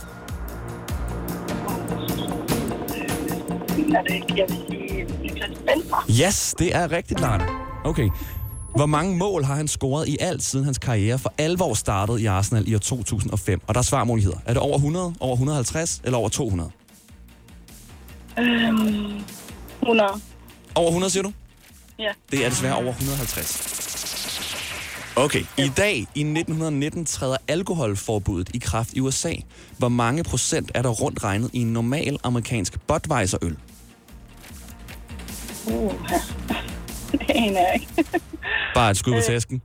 Er 3.96 4.02
det 4.02 4.14
ikke, 4.14 4.34
jeg 4.36 4.46
vil 4.48 4.56
sige, 4.70 5.04
Niklas 5.22 5.58
Bentner. 5.66 6.26
Yes, 6.26 6.54
det 6.58 6.74
er 6.74 6.92
rigtigt, 6.92 7.20
Lana. 7.20 7.44
Okay. 7.84 8.08
Hvor 8.76 8.86
mange 8.86 9.16
mål 9.16 9.44
har 9.44 9.54
han 9.54 9.68
scoret 9.68 10.08
i 10.08 10.16
alt, 10.20 10.42
siden 10.42 10.64
hans 10.64 10.78
karriere 10.78 11.18
for 11.18 11.32
alvor 11.38 11.74
startede 11.74 12.22
i 12.22 12.26
Arsenal 12.26 12.68
i 12.68 12.74
år 12.74 12.78
2005? 12.78 13.60
Og 13.66 13.74
der 13.74 13.78
er 13.78 13.82
svarmuligheder. 13.82 14.38
Er 14.46 14.52
det 14.52 14.62
over 14.62 14.76
100, 14.76 15.14
over 15.20 15.34
150 15.34 16.00
eller 16.04 16.18
over 16.18 16.28
200? 16.28 16.70
Øhm, 18.38 19.20
100. 19.82 20.08
Over 20.74 20.88
100, 20.88 21.10
siger 21.10 21.22
du? 21.22 21.32
Ja. 21.98 22.12
Det 22.30 22.44
er 22.44 22.48
desværre 22.48 22.76
over 22.76 22.92
150. 22.92 25.12
Okay, 25.16 25.44
i 25.58 25.70
dag 25.76 25.96
i 25.96 26.20
1919 26.20 27.04
træder 27.04 27.36
alkoholforbuddet 27.48 28.50
i 28.54 28.58
kraft 28.58 28.92
i 28.92 29.00
USA. 29.00 29.32
Hvor 29.78 29.88
mange 29.88 30.24
procent 30.24 30.70
er 30.74 30.82
der 30.82 30.90
rundt 30.90 31.24
regnet 31.24 31.50
i 31.52 31.60
en 31.60 31.72
normal 31.72 32.18
amerikansk 32.24 32.80
Budweiser-øl? 32.86 33.56
Uh, 35.66 35.94
det 37.12 37.30
aner 37.34 37.60
jeg 37.60 37.74
ikke. 37.80 38.04
Bare 38.74 38.90
et 38.90 38.96
skud 38.96 39.12
på 39.12 39.20
tasken. 39.26 39.62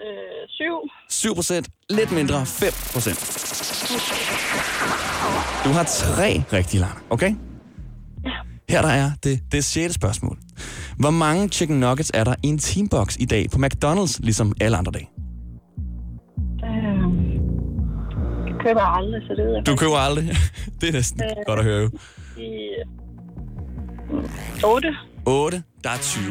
øh, 0.00 0.06
7. 0.48 0.64
7 1.10 1.34
procent, 1.34 1.68
lidt 1.90 2.12
mindre, 2.12 2.46
5 2.46 2.72
procent. 2.92 3.18
Du 5.64 5.68
har 5.70 5.84
tre 5.84 6.44
rigtige, 6.52 6.80
Lana, 6.80 6.92
okay? 7.10 7.34
Her 8.68 8.82
der 8.82 8.88
er 8.88 9.10
det, 9.24 9.40
det 9.52 9.64
sjette 9.64 9.94
spørgsmål. 9.94 10.38
Hvor 10.98 11.10
mange 11.10 11.48
chicken 11.48 11.80
nuggets 11.80 12.10
er 12.14 12.24
der 12.24 12.34
i 12.42 12.46
en 12.48 12.58
teambox 12.58 13.16
i 13.20 13.24
dag 13.24 13.46
på 13.50 13.58
McDonald's, 13.58 14.16
ligesom 14.20 14.52
alle 14.60 14.76
andre 14.76 14.92
dage? 14.92 15.08
Øhm, 16.64 17.30
jeg 18.46 18.54
køber 18.66 18.80
aldrig, 18.80 19.22
så 19.22 19.34
det 19.36 19.44
ved 19.46 19.54
jeg 19.54 19.66
Du 19.66 19.76
køber 19.76 19.96
aldrig. 19.96 20.24
det 20.80 20.88
er 20.88 20.92
næsten 20.92 21.22
Øh. 21.22 21.28
godt 21.46 21.58
at 21.58 21.64
høre. 21.64 21.80
jo. 21.82 21.90
I 22.42 22.68
8. 24.64 24.88
8, 25.26 25.62
der 25.84 25.90
er 25.90 25.96
20. 25.98 26.24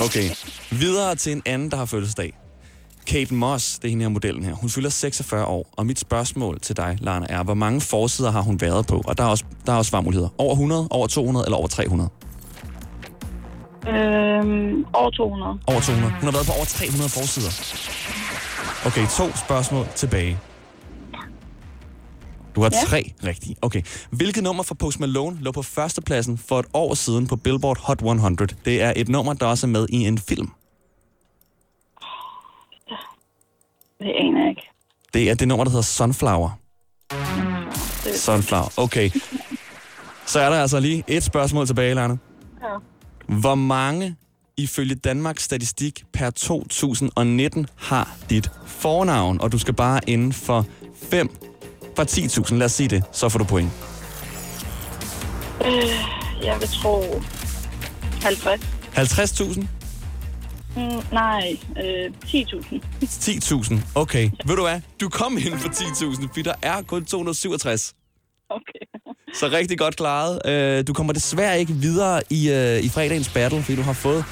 Okay, 0.00 0.30
videre 0.70 1.14
til 1.14 1.32
en 1.32 1.42
anden, 1.46 1.70
der 1.70 1.76
har 1.76 1.84
fødselsdag. 1.84 2.38
Kate 3.06 3.34
Moss, 3.34 3.78
det 3.78 3.84
er 3.84 3.88
hende 3.88 4.02
her 4.04 4.08
modellen 4.08 4.44
her. 4.44 4.52
Hun 4.54 4.70
fylder 4.70 4.90
46 4.90 5.44
år, 5.44 5.68
og 5.76 5.86
mit 5.86 5.98
spørgsmål 5.98 6.60
til 6.60 6.76
dig, 6.76 6.98
Lana, 7.00 7.26
er, 7.28 7.42
hvor 7.42 7.54
mange 7.54 7.80
forsider 7.80 8.30
har 8.30 8.40
hun 8.40 8.60
været 8.60 8.86
på? 8.86 9.02
Og 9.04 9.18
der 9.18 9.24
er 9.24 9.28
også, 9.28 9.44
der 9.66 9.72
er 9.72 9.76
også 9.76 9.88
svarmuligheder. 9.88 10.28
Over 10.38 10.52
100, 10.52 10.88
over 10.90 11.06
200 11.06 11.46
eller 11.46 11.56
over 11.56 11.66
300? 11.66 12.10
Øhm, 13.88 14.84
over 14.92 15.10
200. 15.10 15.58
Over 15.66 15.80
200. 15.80 16.12
Hun 16.12 16.24
har 16.24 16.32
været 16.32 16.46
på 16.46 16.52
over 16.52 16.64
300 16.64 17.10
forsider. 17.10 17.52
Okay, 18.86 19.06
to 19.18 19.36
spørgsmål 19.36 19.86
tilbage. 19.96 20.38
Du 22.54 22.62
har 22.62 22.70
Ja. 22.72 22.86
tre 22.86 23.12
rigtige. 23.24 23.56
Okay. 23.62 23.82
Hvilket 24.10 24.42
nummer 24.42 24.62
fra 24.62 24.74
Post 24.74 25.00
Malone 25.00 25.38
lå 25.40 25.52
på 25.52 25.62
førstepladsen 25.62 26.38
for 26.38 26.58
et 26.60 26.66
år 26.74 26.94
siden 26.94 27.26
på 27.26 27.36
Billboard 27.36 27.78
Hot 27.80 28.00
100? 28.02 28.54
Det 28.64 28.82
er 28.82 28.92
et 28.96 29.08
nummer, 29.08 29.32
der 29.32 29.46
også 29.46 29.66
er 29.66 29.70
med 29.70 29.86
i 29.88 30.06
en 30.06 30.18
film. 30.18 30.50
Det 33.98 34.12
aner 34.18 34.40
jeg 34.40 34.48
ikke. 34.50 34.70
Det 35.14 35.30
er 35.30 35.34
det 35.34 35.48
nummer, 35.48 35.64
der 35.64 35.70
hedder 35.70 35.82
Sunflower. 35.82 36.50
Det, 38.04 38.14
Sunflower. 38.16 38.72
Okay. 38.76 39.10
Så 40.26 40.40
er 40.40 40.50
der 40.50 40.60
altså 40.60 40.80
lige 40.80 41.04
et 41.08 41.22
spørgsmål 41.22 41.66
tilbage, 41.66 41.94
Lana. 41.94 42.16
ja. 42.62 42.76
Hvor 43.40 43.54
mange 43.54 44.16
ifølge 44.56 44.94
Danmarks 44.94 45.42
statistik 45.42 46.04
per 46.12 46.30
2019 46.30 47.66
har 47.76 48.16
dit 48.30 48.50
fornavn? 48.66 49.40
Og 49.40 49.52
du 49.52 49.58
skal 49.58 49.74
bare 49.74 50.00
inden 50.06 50.32
for 50.32 50.66
5 51.02 51.30
fra 51.96 52.04
10.000, 52.04 52.54
lad 52.54 52.64
os 52.66 52.72
sige 52.72 52.88
det, 52.88 53.04
så 53.12 53.28
får 53.28 53.38
du 53.38 53.44
point. 53.44 53.70
Jeg 56.44 56.56
vil 56.60 56.68
tro 56.68 57.22
50. 58.22 58.60
50.000? 58.96 59.66
Mm, 60.76 60.82
nej, 61.12 61.56
øh, 61.84 62.10
10.000. 62.24 62.80
10.000. 63.04 63.74
Okay. 63.94 64.30
Ved 64.46 64.56
du 64.56 64.62
hvad? 64.62 64.80
Du 65.00 65.08
kom 65.08 65.38
ind 65.38 65.58
for 65.58 65.68
10.000, 65.68 66.28
fordi 66.28 66.42
der 66.42 66.54
er 66.62 66.82
kun 66.82 67.04
267. 67.04 67.94
Okay. 68.50 68.62
Så 69.34 69.48
rigtig 69.48 69.78
godt 69.78 69.96
klaret. 69.96 70.40
Øh, 70.46 70.86
Du 70.86 70.92
kommer 70.92 71.12
desværre 71.12 71.58
ikke 71.60 71.72
videre 71.72 72.22
i, 72.30 72.50
øh, 72.50 72.80
i 72.84 72.88
fredagens 72.88 73.28
battle, 73.28 73.62
fordi 73.62 73.76
du 73.76 73.82
har 73.82 73.92
fået 73.92 74.24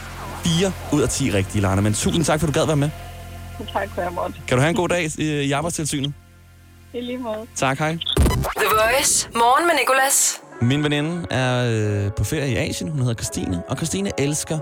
4 0.44 0.72
ud 0.92 1.02
af 1.02 1.08
10 1.08 1.32
rigtige, 1.32 1.62
Lana. 1.62 1.80
Men 1.80 1.94
tusind 1.94 2.24
tak, 2.24 2.40
for 2.40 2.46
du 2.46 2.52
gad 2.52 2.66
være 2.66 2.76
med. 2.76 2.90
Tak 3.72 3.90
for 3.94 4.02
at 4.02 4.12
måtte. 4.12 4.34
Kan 4.48 4.56
du 4.56 4.60
have 4.60 4.70
en 4.70 4.76
god 4.76 4.88
dag 4.88 5.04
øh, 5.18 5.24
i 5.26 5.52
arbejdstilsynet? 5.52 6.12
I 6.94 7.00
lige 7.00 7.18
måde. 7.18 7.46
Tak, 7.54 7.78
hej. 7.78 7.92
The 8.56 8.66
Voice. 8.70 9.28
Morgen 9.34 9.66
med 9.66 9.74
Nicolas. 9.80 10.40
Min 10.62 10.84
veninde 10.84 11.26
er 11.30 11.64
øh, 12.06 12.12
på 12.16 12.24
ferie 12.24 12.52
i 12.52 12.56
Asien. 12.56 12.90
Hun 12.90 13.00
hedder 13.00 13.14
Christine, 13.14 13.62
og 13.68 13.76
Christine 13.76 14.10
elsker 14.18 14.58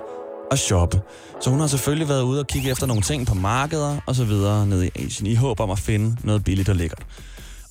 at 0.50 0.58
shoppe. 0.58 1.00
Så 1.40 1.50
hun 1.50 1.61
har 1.61 1.66
selvfølgelig 1.66 2.08
været 2.08 2.23
ude 2.23 2.40
og 2.40 2.47
kigge 2.47 2.70
efter 2.70 2.87
nogle 2.87 3.02
ting 3.02 3.26
på 3.26 3.35
markeder 3.35 3.97
og 4.06 4.14
så 4.14 4.25
videre 4.25 4.66
nede 4.66 4.87
i 4.87 4.90
Asien, 4.94 5.26
i 5.26 5.35
håb 5.35 5.61
om 5.61 5.70
at 5.70 5.78
finde 5.78 6.16
noget 6.25 6.44
billigt 6.44 6.68
og 6.68 6.76
lækkert. 6.76 7.02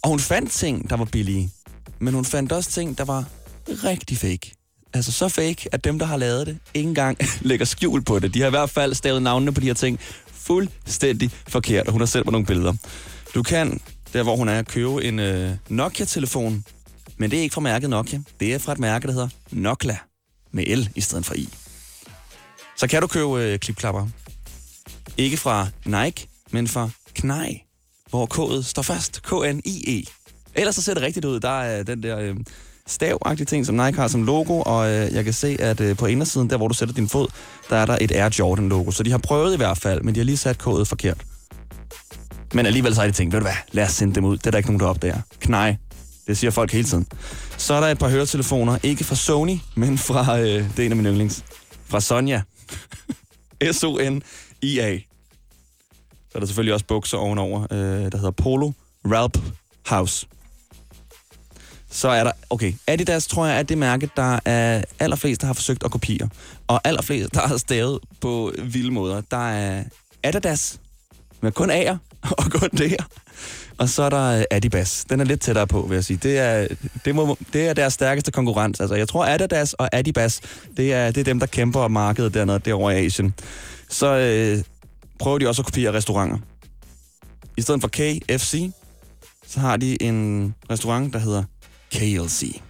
Og 0.02 0.10
hun 0.10 0.20
fandt 0.20 0.52
ting, 0.52 0.90
der 0.90 0.98
var 0.98 1.06
billige, 1.06 1.50
men 2.00 2.14
hun 2.14 2.26
fandt 2.26 2.52
også 2.52 2.72
ting, 2.72 2.98
der 2.98 3.06
var 3.06 3.24
rigtig 3.68 4.18
fake. 4.18 4.52
Altså 4.94 5.12
så 5.12 5.30
fake, 5.30 5.70
at 5.72 5.84
dem, 5.84 6.00
der 6.00 6.06
har 6.06 6.18
lavet 6.18 6.48
det, 6.48 6.58
ikke 6.74 6.88
engang 6.88 7.18
lægger 7.50 7.66
skjul 7.66 8.04
på 8.04 8.20
det. 8.20 8.34
De 8.34 8.40
har 8.40 8.48
i 8.48 8.50
hvert 8.50 8.70
fald 8.70 8.94
stavet 8.94 9.22
navnene 9.22 9.54
på 9.54 9.62
de 9.62 9.66
her 9.66 9.74
ting 9.74 10.00
fuldstændig 10.32 11.32
forkert, 11.48 11.88
og 11.88 11.92
hun 11.92 12.02
har 12.02 12.06
selv 12.06 12.24
på 12.24 12.32
nogle 12.32 12.46
billeder. 12.46 12.74
Du 13.36 13.44
kan, 13.44 13.82
der 14.14 14.24
hvor 14.24 14.36
hun 14.36 14.50
er, 14.50 14.62
købe 14.62 15.04
en 15.04 15.20
øh, 15.20 15.52
Nokia-telefon, 15.70 16.64
men 17.18 17.32
det 17.32 17.40
er 17.40 17.44
ikke 17.44 17.54
fra 17.54 17.62
mærket 17.62 17.90
Nokia. 17.90 18.22
Det 18.40 18.54
er 18.54 18.60
fra 18.60 18.72
et 18.72 18.80
mærke, 18.80 19.08
der 19.08 19.14
hedder 19.14 19.30
Nokla, 19.52 19.98
med 20.52 20.78
L 20.78 20.90
i 20.96 21.02
stedet 21.02 21.26
for 21.26 21.34
I. 21.34 21.50
Så 22.78 22.88
kan 22.88 23.02
du 23.02 23.08
købe 23.08 23.42
øh, 23.42 23.60
klipklapper. 23.60 24.08
Ikke 25.18 25.38
fra 25.38 25.68
Nike, 25.86 26.28
men 26.52 26.68
fra 26.68 26.90
Knaj, 27.16 27.62
hvor 28.10 28.28
K'et 28.34 28.64
står 28.64 28.82
fast. 28.82 29.22
K-N-I-E. 29.24 30.04
Ellers 30.56 30.76
så 30.76 30.82
ser 30.82 30.94
det 30.94 31.04
rigtigt 31.04 31.26
ud. 31.26 31.40
Der 31.40 31.62
er 31.62 31.84
den 31.84 32.04
der 32.04 32.20
øh, 32.20 32.36
stavagtige 32.88 33.46
ting, 33.46 33.66
som 33.66 33.76
Nike 33.76 33.98
har 33.98 34.08
som 34.08 34.24
logo, 34.24 34.62
og 34.62 34.90
øh, 34.90 35.14
jeg 35.14 35.24
kan 35.24 35.34
se, 35.34 35.58
at 35.60 35.80
øh, 35.80 35.98
på 35.98 36.06
indersiden, 36.06 36.50
der 36.50 36.58
hvor 36.58 36.68
du 36.68 36.74
sætter 36.74 36.96
din 36.96 37.10
fod, 37.10 37.28
der 37.70 37.76
er 37.76 37.86
der 37.86 37.98
et 38.02 38.12
Air 38.12 38.30
Jordan-logo. 38.40 38.92
Så 38.92 39.04
de 39.04 39.12
har 39.12 39.18
prøvet 39.18 39.54
i 39.54 39.58
hvert 39.58 39.78
fald, 39.78 40.02
men 40.02 40.16
de 40.16 40.20
har 40.20 40.26
lige 40.26 40.38
sat 40.38 40.68
K'et 40.68 40.84
forkert. 40.84 41.26
Men 42.54 42.66
alligevel 42.66 42.96
så 42.96 43.02
har 43.02 43.08
de 43.08 43.14
tænkt, 43.14 43.34
ved 43.34 43.40
du 43.40 43.46
hvad, 43.46 43.56
lad 43.72 43.84
os 43.84 43.92
sende 43.92 44.16
dem 44.16 44.26
ud. 44.26 44.38
Det 44.38 44.48
er 44.48 44.52
der 44.52 44.58
ikke 44.58 44.70
nogen, 44.70 44.80
der 44.80 44.86
opdager. 44.86 45.22
Knej. 45.40 45.76
Det 46.28 46.38
siger 46.38 46.52
folk 46.52 46.72
hele 46.72 46.84
tiden. 46.84 47.08
Så 47.58 47.74
er 47.74 47.80
der 47.80 47.88
et 47.88 47.98
par 48.00 48.10
høretelefoner, 48.10 48.78
ikke 48.84 49.04
fra 49.04 49.16
Sony, 49.16 49.58
men 49.76 49.98
fra, 49.98 50.40
øh, 50.40 50.48
det 50.48 50.80
er 50.80 50.86
en 50.86 50.92
af 50.92 50.96
mine 50.96 51.10
yndlings, 51.10 51.44
fra 51.86 52.02
Sonja. 52.02 52.42
S-O-N-I-A. 53.72 54.98
Så 56.30 56.36
er 56.36 56.40
der 56.40 56.46
selvfølgelig 56.46 56.74
også 56.74 56.86
bukser 56.86 57.18
ovenover, 57.18 57.68
øh, 57.72 57.78
der 58.12 58.18
hedder 58.18 58.32
Polo 58.32 58.72
Ralph 59.06 59.40
House. 59.86 60.28
Så 61.90 62.10
er 62.10 62.24
der, 62.24 62.32
okay, 62.50 62.74
Adidas 62.88 63.28
tror 63.28 63.46
jeg 63.46 63.60
er 63.60 63.64
det 63.64 63.78
mærke, 63.78 64.10
der 64.16 64.40
er 64.46 64.84
allerflest, 65.00 65.42
der 65.42 65.48
har 65.48 65.54
forsøgt 65.54 65.84
at 65.84 65.92
kopiere. 65.92 66.30
Og 66.68 66.82
allerflest, 66.84 67.34
der 67.34 67.48
har 67.48 67.58
stavet 67.58 68.00
på 68.22 68.54
vilde 68.64 68.92
måder. 68.92 69.22
Der 69.22 69.50
er 69.50 69.84
Adidas, 70.24 70.80
med 71.42 71.52
kun 71.52 71.72
A'er 71.72 72.07
og 72.38 72.52
gå 72.52 72.58
D'er. 72.58 73.06
Og 73.78 73.90
så 73.90 74.04
er 74.04 74.10
der 74.10 74.30
Adidas. 74.30 74.48
Adibas. 74.52 75.06
Den 75.10 75.20
er 75.20 75.24
lidt 75.24 75.42
tættere 75.42 75.68
på, 75.68 75.82
vil 75.82 75.96
jeg 75.96 76.04
sige. 76.04 76.20
Det 76.24 76.38
er, 76.38 76.68
det 77.06 77.16
må, 77.16 77.38
det 77.54 77.68
er 77.68 77.74
deres 77.74 77.94
stærkeste 77.94 78.32
konkurrent. 78.32 78.82
Altså, 78.82 78.96
jeg 78.96 79.08
tror, 79.08 79.26
Adidas 79.26 79.74
og 79.74 79.90
Adibas, 79.92 80.42
det 80.78 80.94
er, 80.94 81.12
det 81.12 81.18
er 81.18 81.24
dem, 81.24 81.40
der 81.40 81.46
kæmper 81.46 81.80
om 81.80 81.92
markedet 81.92 82.34
dernede, 82.34 82.60
derovre 82.60 83.02
i 83.02 83.06
Asien. 83.06 83.34
Så 83.90 84.08
øh, 84.08 84.64
prøver 85.20 85.38
de 85.38 85.48
også 85.48 85.62
at 85.62 85.66
kopiere 85.66 85.94
restauranter. 85.94 86.38
I 87.58 87.62
stedet 87.62 87.82
for 87.82 87.88
KFC, 87.88 88.72
så 89.48 89.60
har 89.60 89.78
de 89.78 90.04
en 90.04 90.56
restaurant, 90.70 91.14
der 91.14 91.20
hedder 91.20 91.44
KLC. 91.92 92.62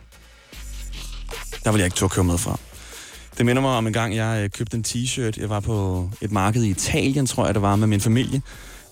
Der 1.64 1.72
vil 1.72 1.80
jeg 1.80 1.86
ikke 1.86 1.96
turde 1.96 2.14
køre 2.14 2.26
med 2.26 2.38
fra. 2.38 2.60
Det 3.38 3.46
minder 3.46 3.62
mig 3.62 3.72
om 3.72 3.88
en 3.88 3.94
gang, 3.94 4.16
jeg 4.16 4.44
øh, 4.44 4.50
købte 4.50 4.78
en 4.78 4.86
t-shirt. 4.88 5.42
Jeg 5.42 5.50
var 5.50 5.60
på 5.60 6.10
et 6.22 6.32
marked 6.32 6.64
i 6.64 6.70
Italien, 6.70 7.26
tror 7.26 7.46
jeg 7.46 7.54
det 7.54 7.62
var, 7.62 7.76
med 7.76 7.88
min 7.88 8.02
familie. 8.02 8.42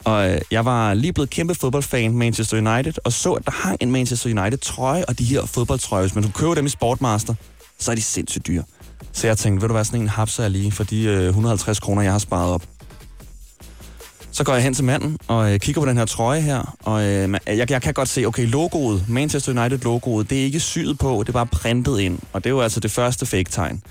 Og 0.06 0.30
øh, 0.32 0.42
jeg 0.52 0.66
var 0.66 0.94
lige 0.94 1.14
blevet 1.14 1.30
kæmpe 1.30 1.56
fodboldfan 1.56 2.18
Manchester 2.18 2.58
United, 2.58 2.94
og 3.04 3.14
så, 3.14 3.34
at 3.34 3.46
der 3.46 3.52
hang 3.52 3.78
en 3.80 3.92
Manchester 3.92 4.42
United-trøje, 4.42 5.06
og 5.08 5.20
de 5.20 5.24
her 5.24 5.46
fodboldtrøjer, 5.46 6.04
hvis 6.04 6.16
man 6.16 6.24
kunne 6.24 6.34
købe 6.34 6.56
dem 6.56 6.66
i 6.66 6.70
Sportmaster, 6.70 7.34
så 7.80 7.92
er 7.92 7.96
de 7.96 8.02
sindssygt 8.02 8.48
dyre. 8.48 8.64
Så 9.12 9.28
jeg 9.28 9.38
tænkte, 9.38 9.62
ved 9.62 9.70
du 9.70 9.74
hvad, 9.74 9.84
sådan 9.84 10.02
en 10.02 10.08
hapser 10.08 10.44
jeg 10.44 10.52
lige 10.52 10.72
for 10.72 10.84
de 10.84 11.04
øh, 11.04 11.28
150 11.28 11.80
kroner, 11.80 12.02
jeg 12.02 12.12
har 12.12 12.20
sparet 12.20 12.54
op. 12.54 12.64
Så 14.32 14.44
går 14.44 14.54
jeg 14.54 14.64
hen 14.64 14.74
til 14.74 14.84
manden 14.84 15.18
og 15.28 15.54
øh, 15.54 15.60
kigger 15.60 15.82
på 15.82 15.88
den 15.88 15.98
her 15.98 16.06
trøje 16.06 16.42
her, 16.42 16.76
og 16.84 17.04
øh, 17.04 17.34
jeg, 17.48 17.72
jeg 17.72 17.82
kan 17.82 17.94
godt 17.94 18.10
se, 18.10 18.26
okay, 18.26 18.48
logoet, 18.48 19.06
Manchester 19.10 19.62
United-logoet, 19.62 20.30
det 20.30 20.40
er 20.40 20.44
ikke 20.44 20.60
syet 20.60 21.00
på, 21.00 21.18
det 21.20 21.30
er 21.30 21.34
bare 21.34 21.46
printet 21.46 22.00
ind, 22.00 22.20
og 22.34 22.44
det 22.44 22.50
er 22.50 22.54
jo 22.54 22.62
altså 22.62 22.80
det 22.80 22.92
første 22.92 23.26
fake-tegn. 23.26 23.82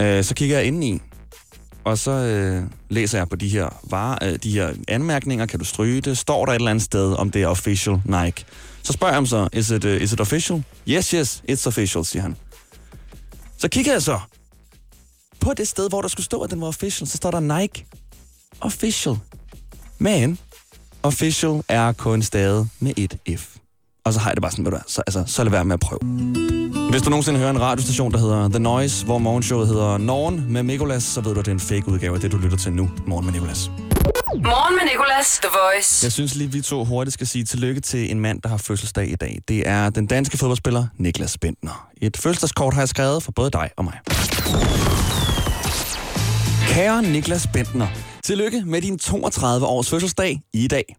Øh, 0.00 0.24
så 0.24 0.34
kigger 0.34 0.56
jeg 0.56 0.66
ind 0.66 0.84
i, 0.84 1.00
og 1.84 1.98
så 1.98 2.10
øh, 2.10 2.62
læser 2.88 3.18
jeg 3.18 3.28
på 3.28 3.36
de 3.36 3.48
her, 3.48 3.80
varer, 3.90 4.18
øh, 4.22 4.38
de 4.42 4.52
her 4.52 4.72
anmærkninger, 4.88 5.46
kan 5.46 5.58
du 5.58 5.64
stryge 5.64 6.00
det, 6.00 6.18
står 6.18 6.46
der 6.46 6.52
et 6.52 6.56
eller 6.56 6.70
andet 6.70 6.84
sted, 6.84 7.12
om 7.14 7.30
det 7.30 7.42
er 7.42 7.46
official 7.46 8.00
Nike. 8.04 8.44
Så 8.82 8.92
spørger 8.92 9.12
jeg 9.12 9.16
ham 9.16 9.26
så, 9.26 9.48
is 9.52 9.70
it, 9.70 9.84
uh, 9.84 9.90
is 9.90 10.12
it 10.12 10.20
official? 10.20 10.62
Yes, 10.88 11.10
yes, 11.10 11.42
it's 11.50 11.66
official, 11.66 12.04
siger 12.04 12.22
han. 12.22 12.36
Så 13.58 13.68
kigger 13.68 13.92
jeg 13.92 14.02
så 14.02 14.20
på 15.40 15.54
det 15.54 15.68
sted, 15.68 15.88
hvor 15.88 16.00
der 16.00 16.08
skulle 16.08 16.24
stå, 16.24 16.40
at 16.40 16.50
den 16.50 16.60
var 16.60 16.66
official, 16.66 17.08
så 17.08 17.16
står 17.16 17.30
der 17.30 17.40
Nike 17.60 17.86
official. 18.60 19.16
Men 19.98 20.38
official 21.02 21.62
er 21.68 21.92
kun 21.92 22.22
stadig 22.22 22.66
med 22.80 22.92
et 22.96 23.18
F. 23.38 23.56
Og 24.04 24.12
så 24.12 24.20
har 24.20 24.30
jeg 24.30 24.36
det 24.36 24.42
bare 24.42 24.50
sådan, 24.50 24.64
ved 24.64 24.72
du 24.72 24.76
hvad, 24.76 24.84
så, 24.86 25.02
altså, 25.06 25.24
så 25.26 25.44
lad 25.44 25.50
være 25.50 25.64
med 25.64 25.74
at 25.74 25.80
prøve. 25.80 26.51
Hvis 26.92 27.02
du 27.02 27.10
nogensinde 27.10 27.38
hører 27.38 27.50
en 27.50 27.60
radiostation, 27.60 28.12
der 28.12 28.18
hedder 28.18 28.48
The 28.48 28.58
Noise, 28.58 29.04
hvor 29.04 29.18
morgenshowet 29.18 29.68
hedder 29.68 29.98
Norn 29.98 30.44
med 30.48 30.62
Nicolas, 30.62 31.02
så 31.02 31.20
ved 31.20 31.34
du, 31.34 31.40
at 31.40 31.46
det 31.46 31.50
er 31.50 31.54
en 31.54 31.60
fake 31.60 31.88
udgave 31.88 32.14
af 32.14 32.20
det, 32.20 32.32
du 32.32 32.36
lytter 32.36 32.56
til 32.56 32.72
nu. 32.72 32.90
Morgen 33.06 33.24
med 33.24 33.32
Nicolas. 33.32 33.70
Morgen 34.34 34.74
med 34.74 34.92
Nicolas. 34.92 35.40
The 35.42 35.48
Voice. 35.48 36.04
Jeg 36.04 36.12
synes 36.12 36.34
lige, 36.34 36.52
vi 36.52 36.60
to 36.60 36.84
hurtigt 36.84 37.14
skal 37.14 37.26
sige 37.26 37.44
tillykke 37.44 37.80
til 37.80 38.10
en 38.10 38.20
mand, 38.20 38.42
der 38.42 38.48
har 38.48 38.56
fødselsdag 38.56 39.08
i 39.08 39.14
dag. 39.14 39.38
Det 39.48 39.68
er 39.68 39.90
den 39.90 40.06
danske 40.06 40.38
fodboldspiller 40.38 40.86
Niklas 40.98 41.38
Bentner. 41.38 41.88
Et 42.02 42.16
fødselsdagskort 42.16 42.74
har 42.74 42.80
jeg 42.80 42.88
skrevet 42.88 43.22
for 43.22 43.32
både 43.32 43.50
dig 43.50 43.70
og 43.76 43.84
mig. 43.84 43.98
Kære 46.68 47.02
Niklas 47.02 47.46
Bentner, 47.52 47.86
tillykke 48.24 48.62
med 48.66 48.80
din 48.82 48.98
32 48.98 49.66
års 49.66 49.90
fødselsdag 49.90 50.40
i 50.54 50.68
dag. 50.68 50.96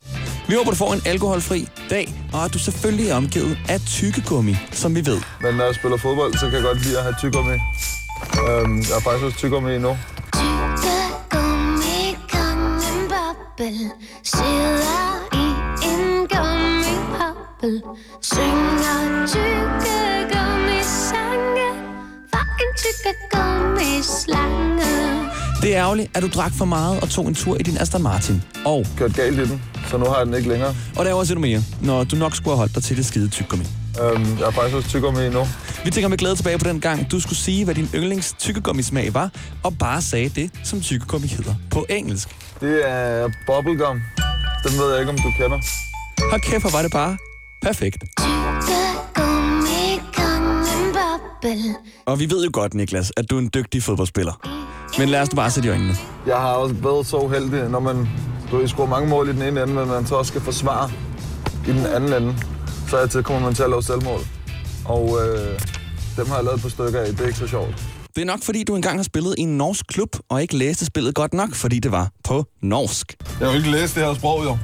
Vi 0.48 0.54
håber, 0.56 0.72
du 0.72 0.76
får 0.78 0.94
en 0.94 1.02
alkoholfri 1.06 1.68
dag, 1.90 2.14
og 2.34 2.46
at 2.46 2.54
du 2.54 2.60
selvfølgelig 2.60 3.10
er 3.10 3.16
omgivet 3.16 3.58
af 3.70 3.80
tykkegummi, 3.88 4.56
som 4.72 4.96
vi 4.96 5.06
ved. 5.06 5.22
Men 5.42 5.56
når 5.56 5.66
jeg 5.66 5.76
spiller 5.76 5.98
fodbold, 5.98 6.34
så 6.34 6.46
kan 6.46 6.54
jeg 6.54 6.64
godt 6.64 6.86
lide 6.86 6.98
at 6.98 7.04
have 7.04 7.16
tyggegummi. 7.20 7.54
Øhm, 8.50 8.78
jeg 8.78 8.94
har 8.96 9.02
faktisk 9.08 9.26
også 9.26 9.38
tyggegummi 9.38 9.78
nu. 9.78 9.98
Tyggegummi, 10.34 12.18
kongen 12.34 13.00
boble 13.12 13.72
Sidder 14.24 15.14
i 15.34 15.48
en 15.90 16.28
gummihoppel 16.34 17.82
Synger 18.22 19.28
tyggegummi 19.34 20.80
sange 20.84 21.70
For 22.32 22.44
en 22.64 22.72
tyggegummi 22.82 24.02
slange 24.02 24.43
Det 25.74 25.80
er 25.80 25.84
ærgerligt, 25.86 26.18
at 26.18 26.24
du 26.24 26.28
drak 26.28 26.52
for 26.58 26.66
meget 26.66 27.00
og 27.02 27.10
tog 27.10 27.28
en 27.28 27.36
tur 27.36 27.58
i 27.60 27.64
din 27.64 27.78
Aston 27.78 28.04
Martin. 28.04 28.44
Og, 28.66 28.86
Kørt 28.98 29.14
galt 29.14 29.40
i 29.40 29.46
den, 29.50 29.62
så 29.90 29.98
nu 29.98 30.06
har 30.06 30.18
jeg 30.18 30.26
den 30.26 30.34
ikke 30.34 30.50
længere. 30.50 30.76
og 30.98 31.06
der 31.06 31.12
er 31.12 31.16
også 31.16 31.34
endnu 31.34 31.48
mere, 31.48 31.64
når 31.82 32.04
du 32.04 32.16
nok 32.16 32.36
skulle 32.36 32.50
have 32.52 32.58
holdt 32.58 32.76
dig 32.76 32.84
til 32.84 32.98
det 32.98 33.06
skide 33.06 33.30
tyggegummi. 33.30 33.66
Øhm, 34.04 34.38
jeg 34.38 34.46
har 34.46 34.52
faktisk 34.52 34.76
også 34.76 34.90
tyggegummi 34.90 35.30
nu. 35.30 35.48
Vi 35.86 35.92
tænker 35.92 36.08
med 36.08 36.18
glæde 36.18 36.36
tilbage 36.36 36.58
på 36.58 36.64
den 36.70 36.80
gang, 36.82 37.12
du 37.12 37.20
skulle 37.20 37.38
sige, 37.38 37.66
hvad 37.66 37.76
din 37.76 37.90
yndlings 37.96 38.36
tykkegummismag 38.40 39.14
var, 39.14 39.30
og 39.64 39.78
bare 39.78 40.02
sagde 40.02 40.30
det, 40.30 40.52
som 40.64 40.82
tykkegummi 40.82 41.28
hedder 41.28 41.56
på 41.72 41.86
engelsk. 41.90 42.30
Det 42.62 42.90
er 42.90 43.30
bubblegum. 43.48 44.02
Den 44.68 44.80
ved 44.80 44.92
jeg 44.92 45.00
ikke, 45.00 45.12
om 45.12 45.18
du 45.18 45.32
kender. 45.38 45.60
Hold 46.30 46.42
kæft, 46.42 46.62
hvor 46.64 46.72
var 46.72 46.82
det 46.82 46.92
bare 46.92 47.18
perfekt. 47.62 48.04
Tyggegummi, 48.20 49.74
Og 52.06 52.20
vi 52.20 52.30
ved 52.30 52.44
jo 52.44 52.50
godt, 52.54 52.74
Niklas, 52.74 53.12
at 53.18 53.30
du 53.30 53.36
er 53.36 53.40
en 53.40 53.50
dygtig 53.54 53.84
fodboldspiller. 53.84 54.64
Men 55.00 55.10
lad 55.10 55.22
os 55.22 55.32
nu 55.32 55.36
bare 55.36 55.52
sætte 55.52 55.68
i 55.68 55.72
øjnene. 55.72 55.96
Jeg 56.28 56.36
har 56.36 56.54
også 56.54 56.76
været 56.76 57.08
så 57.08 57.18
uheldig, 57.18 57.70
når 57.70 57.80
man 57.80 58.08
du 58.52 58.58
ved, 58.58 58.68
scorer 58.68 58.88
mange 58.88 59.10
mål 59.10 59.30
i 59.30 59.32
den 59.32 59.42
ene 59.42 59.64
ende, 59.64 59.74
men 59.74 59.88
man 59.88 60.08
så 60.08 60.16
også 60.16 60.30
skal 60.30 60.42
forsvare 60.42 60.92
i 61.68 61.72
den 61.72 61.86
anden 61.86 62.24
ende. 62.24 62.36
Så 62.90 62.98
er 62.98 63.06
til 63.06 63.24
kommer 63.24 63.42
man 63.42 63.56
til 63.56 63.64
at 63.64 63.70
lave 63.70 63.84
selvmål. 63.84 64.20
Og 64.86 65.20
øh, 65.22 65.60
dem 66.18 66.28
har 66.28 66.36
jeg 66.36 66.44
lavet 66.44 66.62
på 66.62 66.70
stykker 66.70 67.00
af. 67.00 67.08
Det 67.12 67.22
er 67.22 67.28
ikke 67.28 67.40
så 67.40 67.48
sjovt. 67.48 67.84
Det 68.16 68.22
er 68.22 68.26
nok, 68.26 68.44
fordi 68.44 68.64
du 68.64 68.76
engang 68.76 68.98
har 68.98 69.04
spillet 69.04 69.36
i 69.38 69.42
en 69.42 69.58
norsk 69.58 69.86
klub, 69.88 70.10
og 70.30 70.42
ikke 70.42 70.58
læste 70.58 70.86
spillet 70.86 71.16
godt 71.16 71.34
nok, 71.34 71.56
fordi 71.56 71.80
det 71.80 71.92
var 71.92 72.10
på 72.24 72.46
norsk. 72.62 73.16
Jeg 73.40 73.48
jo 73.50 73.54
ikke 73.54 73.72
læse 73.72 73.96
det 73.96 74.08
her 74.08 74.14
sprog, 74.14 74.44
jo. 74.46 74.58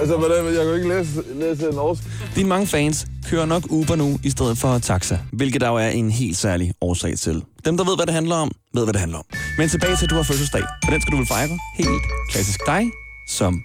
Altså, 0.00 0.16
hvordan, 0.16 0.44
jeg 0.44 0.64
kan 0.64 0.74
ikke 0.74 0.88
læse, 0.88 1.22
læse 1.34 1.70
norsk. 1.76 2.02
Dine 2.36 2.48
mange 2.48 2.66
fans 2.66 3.06
kører 3.30 3.46
nok 3.46 3.62
Uber 3.70 3.96
nu 3.96 4.18
i 4.22 4.30
stedet 4.30 4.58
for 4.58 4.78
taxa, 4.78 5.18
hvilket 5.32 5.60
der 5.60 5.68
jo 5.68 5.76
er 5.76 5.88
en 5.88 6.10
helt 6.10 6.36
særlig 6.36 6.72
årsag 6.80 7.18
til. 7.18 7.42
Dem, 7.66 7.76
der 7.76 7.84
ved, 7.84 7.96
hvad 7.96 8.06
det 8.06 8.14
handler 8.14 8.36
om, 8.36 8.50
ved, 8.74 8.84
hvad 8.84 8.92
det 8.92 9.00
handler 9.00 9.18
om. 9.18 9.24
Men 9.58 9.68
tilbage 9.68 9.96
til, 9.96 10.04
at 10.04 10.10
du 10.10 10.14
har 10.14 10.22
fødselsdag. 10.22 10.62
og 10.62 10.92
den 10.92 11.00
skal 11.00 11.12
du 11.12 11.16
vel 11.16 11.26
fejre 11.26 11.58
helt 11.74 12.02
klassisk 12.30 12.60
dig, 12.66 12.90
som 13.28 13.62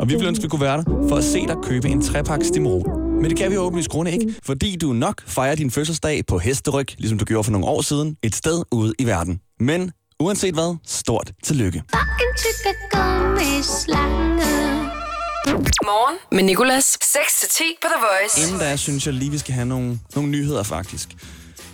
Og 0.00 0.08
vi 0.08 0.14
vil 0.14 0.26
ønske, 0.26 0.40
at 0.40 0.42
vi 0.42 0.48
kunne 0.48 0.60
være 0.60 0.76
der 0.76 0.84
for 1.08 1.16
at 1.16 1.24
se 1.24 1.46
dig 1.46 1.56
købe 1.62 1.88
en 1.88 2.02
trepakke 2.02 2.46
Stimorol. 2.46 2.98
Men 3.22 3.24
det 3.24 3.36
kan 3.38 3.50
vi 3.50 3.56
åbenlyst 3.56 3.90
grunde 3.90 4.12
ikke, 4.12 4.34
fordi 4.46 4.76
du 4.76 4.92
nok 4.92 5.22
fejrer 5.26 5.54
din 5.54 5.70
fødselsdag 5.70 6.26
på 6.26 6.38
hesteryg, 6.38 6.86
ligesom 6.98 7.18
du 7.18 7.24
gjorde 7.24 7.44
for 7.44 7.52
nogle 7.52 7.66
år 7.66 7.82
siden, 7.82 8.16
et 8.22 8.34
sted 8.34 8.62
ude 8.72 8.94
i 8.98 9.06
verden. 9.06 9.40
Men 9.60 9.92
uanset 10.20 10.54
hvad, 10.54 10.76
stort 10.86 11.32
tillykke. 11.44 11.82
Fucking 11.90 12.36
tyggegummi-slange. 12.36 14.79
Morgen 15.46 16.18
med 16.32 16.42
Nicolas. 16.42 16.98
6-10 17.02 17.62
på 17.82 17.88
The 17.94 18.06
Voice. 18.06 18.48
Inden 18.48 18.60
da 18.60 18.76
synes 18.76 19.06
jeg 19.06 19.14
lige, 19.14 19.30
vi 19.30 19.38
skal 19.38 19.54
have 19.54 19.66
nogle, 19.66 19.98
nogle 20.14 20.30
nyheder 20.30 20.62
faktisk. 20.62 21.08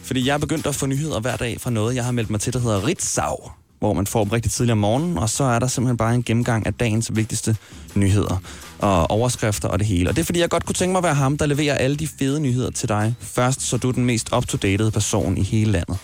Fordi 0.02 0.26
jeg 0.26 0.34
er 0.34 0.38
begyndt 0.38 0.66
at 0.66 0.74
få 0.74 0.86
nyheder 0.86 1.20
hver 1.20 1.36
dag 1.36 1.60
fra 1.60 1.70
noget, 1.70 1.94
jeg 1.94 2.04
har 2.04 2.12
meldt 2.12 2.30
mig 2.30 2.40
til, 2.40 2.52
der 2.52 2.58
hedder 2.58 2.86
Ritzau. 2.86 3.36
Hvor 3.78 3.92
man 3.92 4.06
får 4.06 4.24
dem 4.24 4.30
rigtig 4.30 4.52
tidligt 4.52 4.72
om 4.72 4.78
morgenen, 4.78 5.18
og 5.18 5.30
så 5.30 5.44
er 5.44 5.58
der 5.58 5.66
simpelthen 5.66 5.96
bare 5.96 6.14
en 6.14 6.22
gennemgang 6.22 6.66
af 6.66 6.74
dagens 6.74 7.16
vigtigste 7.16 7.56
nyheder 7.94 8.42
og 8.78 9.10
overskrifter 9.10 9.68
og 9.68 9.78
det 9.78 9.86
hele. 9.86 10.08
Og 10.08 10.16
det 10.16 10.22
er 10.22 10.26
fordi, 10.26 10.40
jeg 10.40 10.48
godt 10.48 10.66
kunne 10.66 10.74
tænke 10.74 10.92
mig 10.92 10.98
at 10.98 11.04
være 11.04 11.14
ham, 11.14 11.38
der 11.38 11.46
leverer 11.46 11.74
alle 11.74 11.96
de 11.96 12.08
fede 12.18 12.40
nyheder 12.40 12.70
til 12.70 12.88
dig 12.88 13.14
først, 13.20 13.62
så 13.62 13.76
du 13.76 13.88
er 13.88 13.92
den 13.92 14.04
mest 14.04 14.32
up-to-date 14.32 14.90
person 14.90 15.38
i 15.38 15.42
hele 15.42 15.72
landet. 15.72 15.98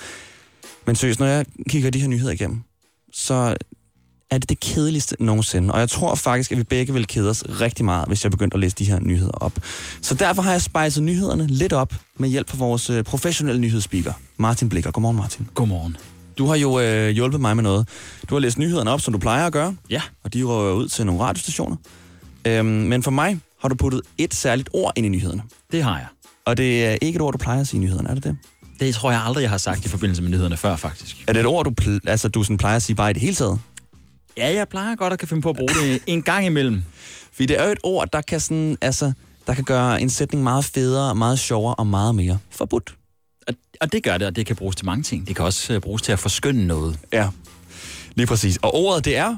Men 0.86 0.96
seriøst, 0.96 1.20
når 1.20 1.26
jeg 1.26 1.46
kigger 1.68 1.90
de 1.90 2.00
her 2.00 2.08
nyheder 2.08 2.32
igennem, 2.32 2.62
så 3.12 3.56
er 4.32 4.38
det 4.38 4.48
det 4.48 4.60
kedeligste 4.60 5.16
nogensinde. 5.20 5.74
Og 5.74 5.80
jeg 5.80 5.88
tror 5.90 6.14
faktisk, 6.14 6.52
at 6.52 6.58
vi 6.58 6.62
begge 6.62 6.92
vil 6.92 7.06
kede 7.06 7.30
os 7.30 7.44
rigtig 7.60 7.84
meget, 7.84 8.08
hvis 8.08 8.24
jeg 8.24 8.30
begyndte 8.30 8.54
at 8.54 8.60
læse 8.60 8.76
de 8.76 8.84
her 8.84 9.00
nyheder 9.00 9.30
op. 9.32 9.52
Så 10.02 10.14
derfor 10.14 10.42
har 10.42 10.50
jeg 10.52 10.62
spejset 10.62 11.02
nyhederne 11.02 11.46
lidt 11.46 11.72
op 11.72 11.94
med 12.16 12.28
hjælp 12.28 12.50
fra 12.50 12.56
vores 12.58 12.90
øh, 12.90 13.04
professionelle 13.04 13.60
nyhedsspeaker, 13.60 14.12
Martin 14.36 14.68
Blikker. 14.68 14.90
Godmorgen, 14.90 15.16
Martin. 15.16 15.48
Godmorgen. 15.54 15.96
Du 16.38 16.46
har 16.46 16.56
jo 16.56 16.80
øh, 16.80 17.08
hjulpet 17.10 17.40
mig 17.40 17.56
med 17.56 17.62
noget. 17.62 17.88
Du 18.30 18.34
har 18.34 18.40
læst 18.40 18.58
nyhederne 18.58 18.90
op, 18.90 19.00
som 19.00 19.12
du 19.12 19.18
plejer 19.18 19.46
at 19.46 19.52
gøre, 19.52 19.76
Ja, 19.90 20.02
og 20.24 20.34
de 20.34 20.42
rører 20.42 20.74
ud 20.74 20.88
til 20.88 21.06
nogle 21.06 21.22
radiostationer. 21.22 21.76
Øhm, 22.46 22.66
men 22.66 23.02
for 23.02 23.10
mig 23.10 23.38
har 23.60 23.68
du 23.68 23.74
puttet 23.74 24.00
et 24.18 24.34
særligt 24.34 24.68
ord 24.72 24.92
ind 24.96 25.06
i 25.06 25.08
nyhederne. 25.08 25.42
det 25.72 25.82
har 25.82 25.98
jeg. 25.98 26.06
Og 26.44 26.56
det 26.56 26.84
er 26.86 26.96
ikke 27.02 27.16
et 27.16 27.22
ord, 27.22 27.32
du 27.32 27.38
plejer 27.38 27.60
at 27.60 27.68
sige 27.68 27.80
i 27.80 27.84
nyhederne, 27.84 28.08
er 28.08 28.14
det 28.14 28.24
det? 28.24 28.36
Det 28.80 28.94
tror 28.94 29.10
jeg 29.10 29.22
aldrig, 29.24 29.42
jeg 29.42 29.50
har 29.50 29.58
sagt 29.58 29.84
i 29.84 29.88
forbindelse 29.88 30.22
med 30.22 30.30
nyhederne 30.30 30.56
før, 30.56 30.76
faktisk. 30.76 31.24
Er 31.26 31.32
det 31.32 31.40
et 31.40 31.46
ord, 31.46 31.64
du, 31.64 31.72
pl- 31.82 31.98
altså, 32.06 32.28
du 32.28 32.42
sådan 32.42 32.56
plejer 32.56 32.76
at 32.76 32.82
sige 32.82 32.96
bare 32.96 33.10
i 33.10 33.12
det 33.12 33.22
hele 33.22 33.34
taget? 33.34 33.58
Ja, 34.36 34.54
jeg 34.54 34.68
plejer 34.68 34.96
godt 34.96 35.12
at 35.12 35.18
kan 35.18 35.28
finde 35.28 35.42
på 35.42 35.50
at 35.50 35.56
bruge 35.56 35.68
det 35.74 36.02
en 36.06 36.22
gang 36.22 36.46
imellem. 36.46 36.82
Fordi 37.32 37.46
det 37.46 37.60
er 37.60 37.64
jo 37.64 37.72
et 37.72 37.78
ord, 37.82 38.08
der 38.12 38.20
kan, 38.20 38.40
sådan, 38.40 38.78
altså, 38.80 39.12
der 39.46 39.54
kan 39.54 39.64
gøre 39.64 40.00
en 40.00 40.10
sætning 40.10 40.42
meget 40.44 40.64
federe, 40.64 41.14
meget 41.14 41.38
sjovere 41.38 41.74
og 41.74 41.86
meget 41.86 42.14
mere 42.14 42.38
forbudt. 42.50 42.94
Og, 43.48 43.54
og 43.80 43.92
det 43.92 44.02
gør 44.02 44.18
det, 44.18 44.26
og 44.26 44.36
det 44.36 44.46
kan 44.46 44.56
bruges 44.56 44.76
til 44.76 44.86
mange 44.86 45.02
ting. 45.02 45.26
Det 45.28 45.36
kan 45.36 45.44
også 45.44 45.72
øh, 45.74 45.80
bruges 45.80 46.02
til 46.02 46.12
at 46.12 46.18
forskynde 46.18 46.66
noget. 46.66 46.98
Ja, 47.12 47.28
lige 48.14 48.26
præcis. 48.26 48.56
Og 48.56 48.74
ordet, 48.74 49.04
det 49.04 49.16
er 49.16 49.36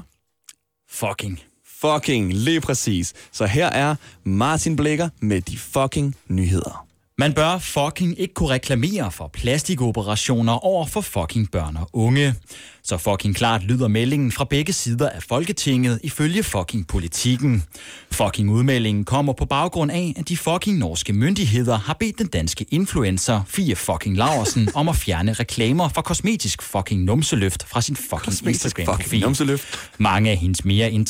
Fucking. 0.89 1.39
fucking 1.81 2.33
lige 2.33 2.61
præcis. 2.61 3.13
Så 3.31 3.45
her 3.45 3.67
er 3.67 3.95
Martin 4.23 4.75
Blikker 4.75 5.09
med 5.21 5.41
de 5.41 5.57
fucking 5.57 6.15
nyheder. 6.27 6.85
Man 7.17 7.33
bør 7.33 7.57
fucking 7.57 8.19
ikke 8.19 8.33
kunne 8.33 8.49
reklamere 8.49 9.11
for 9.11 9.27
plastikoperationer 9.27 10.65
over 10.65 10.85
for 10.85 11.01
fucking 11.01 11.51
børn 11.51 11.77
og 11.77 11.89
unge. 11.93 12.35
Så 12.83 12.97
fucking 12.97 13.35
klart 13.35 13.63
lyder 13.63 13.87
meldingen 13.87 14.31
fra 14.31 14.43
begge 14.43 14.73
sider 14.73 15.09
af 15.09 15.23
Folketinget 15.23 15.99
ifølge 16.03 16.43
fucking 16.43 16.87
politikken. 16.87 17.63
Fucking 18.11 18.49
udmeldingen 18.49 19.05
kommer 19.05 19.33
på 19.33 19.45
baggrund 19.45 19.91
af, 19.91 20.13
at 20.17 20.29
de 20.29 20.37
fucking 20.37 20.77
norske 20.77 21.13
myndigheder 21.13 21.77
har 21.77 21.93
bedt 21.93 22.19
den 22.19 22.27
danske 22.27 22.65
influencer 22.71 23.41
Fie 23.47 23.75
fucking 23.75 24.17
Laversen 24.17 24.69
om 24.75 24.89
at 24.89 24.95
fjerne 24.95 25.33
reklamer 25.33 25.89
for 25.89 26.01
kosmetisk 26.01 26.61
fucking 26.61 27.03
numseløft 27.03 27.67
fra 27.67 27.81
sin 27.81 27.95
fucking 27.95 28.47
Instagram-profil. 28.47 29.21
numseløft. 29.21 29.89
Mange 29.97 30.31
af 30.31 30.37
hendes 30.37 30.65
mere 30.65 30.91
end 30.91 31.09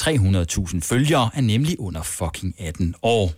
300.000 0.74 0.79
følgere 0.81 1.29
er 1.33 1.41
nemlig 1.41 1.79
under 1.79 2.03
fucking 2.03 2.55
18 2.59 2.95
år. 3.01 3.33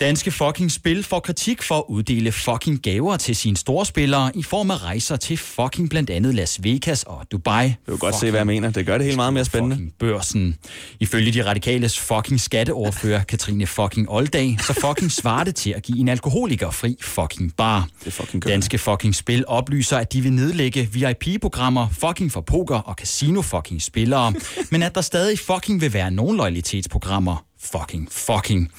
Danske 0.00 0.30
fucking 0.30 0.72
spil 0.72 1.04
får 1.04 1.20
kritik 1.20 1.62
for 1.62 1.74
at 1.74 1.84
uddele 1.88 2.32
fucking 2.32 2.82
gaver 2.82 3.16
til 3.16 3.36
sine 3.36 3.56
storspillere 3.56 4.30
i 4.34 4.42
form 4.42 4.70
af 4.70 4.84
rejser 4.84 5.16
til 5.16 5.36
fucking 5.36 5.90
blandt 5.90 6.10
andet 6.10 6.34
Las 6.34 6.60
Vegas 6.62 7.02
og 7.02 7.26
Dubai. 7.32 7.68
Du 7.68 7.74
kan 7.92 7.98
godt 7.98 8.14
se, 8.14 8.30
hvad 8.30 8.40
jeg 8.40 8.46
mener. 8.46 8.70
Det 8.70 8.86
gør 8.86 8.98
det 8.98 9.04
helt 9.04 9.16
meget 9.16 9.32
mere 9.32 9.44
spændende. 9.44 9.90
Børsen. 9.98 10.56
Ifølge 11.00 11.32
de 11.32 11.44
radikales 11.44 11.98
fucking 11.98 12.40
skatteordfører 12.40 13.22
Katrine 13.22 13.66
fucking 13.66 14.10
Oldag, 14.10 14.56
så 14.66 14.72
fucking 14.72 15.12
svarer 15.12 15.44
det 15.44 15.54
til 15.54 15.70
at 15.70 15.82
give 15.82 15.98
en 15.98 16.08
alkoholiker 16.08 16.70
fri 16.70 16.96
fucking 17.00 17.56
bar. 17.56 17.88
Det 18.04 18.12
fucking 18.12 18.42
gør 18.42 18.50
Danske 18.50 18.78
fucking 18.78 19.14
spil 19.14 19.44
oplyser, 19.46 19.96
at 19.96 20.12
de 20.12 20.20
vil 20.20 20.32
nedlægge 20.32 20.88
VIP-programmer 20.92 21.88
fucking 21.92 22.32
for 22.32 22.40
poker 22.40 22.78
og 22.78 22.94
casino 22.94 23.42
fucking 23.42 23.82
spillere, 23.82 24.34
men 24.70 24.82
at 24.82 24.94
der 24.94 25.00
stadig 25.00 25.38
fucking 25.38 25.80
vil 25.80 25.92
være 25.92 26.10
nogle 26.10 26.36
loyalitetsprogrammer. 26.36 27.49
Fucking, 27.64 28.08
fucking. 28.12 28.72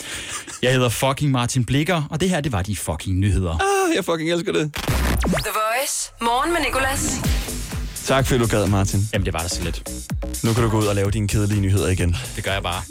Jeg 0.62 0.72
hedder 0.74 0.89
fucking 0.89 1.32
Martin 1.32 1.65
Blikker, 1.65 2.04
og 2.12 2.20
det 2.22 2.30
her, 2.30 2.41
det 2.41 2.52
var 2.52 2.62
de 2.62 2.76
fucking 2.76 3.20
nyheder. 3.20 3.52
Ah, 3.52 3.96
jeg 3.96 4.06
fucking 4.06 4.32
elsker 4.32 4.52
det. 4.52 4.74
The 4.74 5.52
Voice. 5.62 6.12
Morgen 6.22 6.54
med 6.54 6.62
Nicolas. 6.62 7.15
Tak 8.06 8.28
fordi 8.28 8.39
du 8.39 8.48
gad, 8.48 8.67
Martin. 8.67 9.00
Jamen, 9.13 9.26
det 9.26 9.34
var 9.34 9.39
da 9.39 9.48
så 9.48 9.63
lidt. 9.63 9.89
Nu 10.44 10.54
kan 10.54 10.63
du 10.63 10.70
gå 10.70 10.78
ud 10.78 10.86
og 10.86 10.96
lave 10.96 11.12
dine 11.12 11.28
kedelige 11.28 11.62
nyheder 11.62 11.88
igen. 11.88 12.15
Det 12.36 12.44
gør 12.44 12.52
jeg 12.54 12.63
bare. 12.63 12.82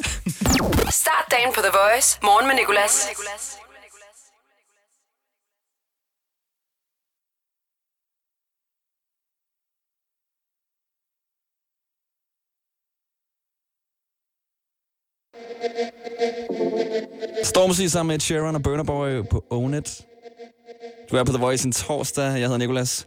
Start 0.91 1.25
dagen 1.31 1.53
på 1.55 1.61
The 1.61 1.71
Voice. 1.83 2.19
Morgen 2.23 2.47
med 2.47 2.55
Nicolas. 2.57 3.07
Stormzy 17.45 17.83
sammen 17.83 18.15
med 18.15 18.21
Sharon 18.21 18.55
og 18.55 18.63
Burner 18.63 18.85
Boy 18.85 19.23
på 19.31 19.45
Own 19.51 19.75
It. 19.75 20.01
Du 21.11 21.17
er 21.17 21.25
på 21.25 21.33
The 21.33 21.41
Voice 21.41 21.67
en 21.67 21.73
torsdag. 21.73 22.25
Jeg 22.25 22.33
hedder 22.33 22.57
Nikolas. 22.57 23.07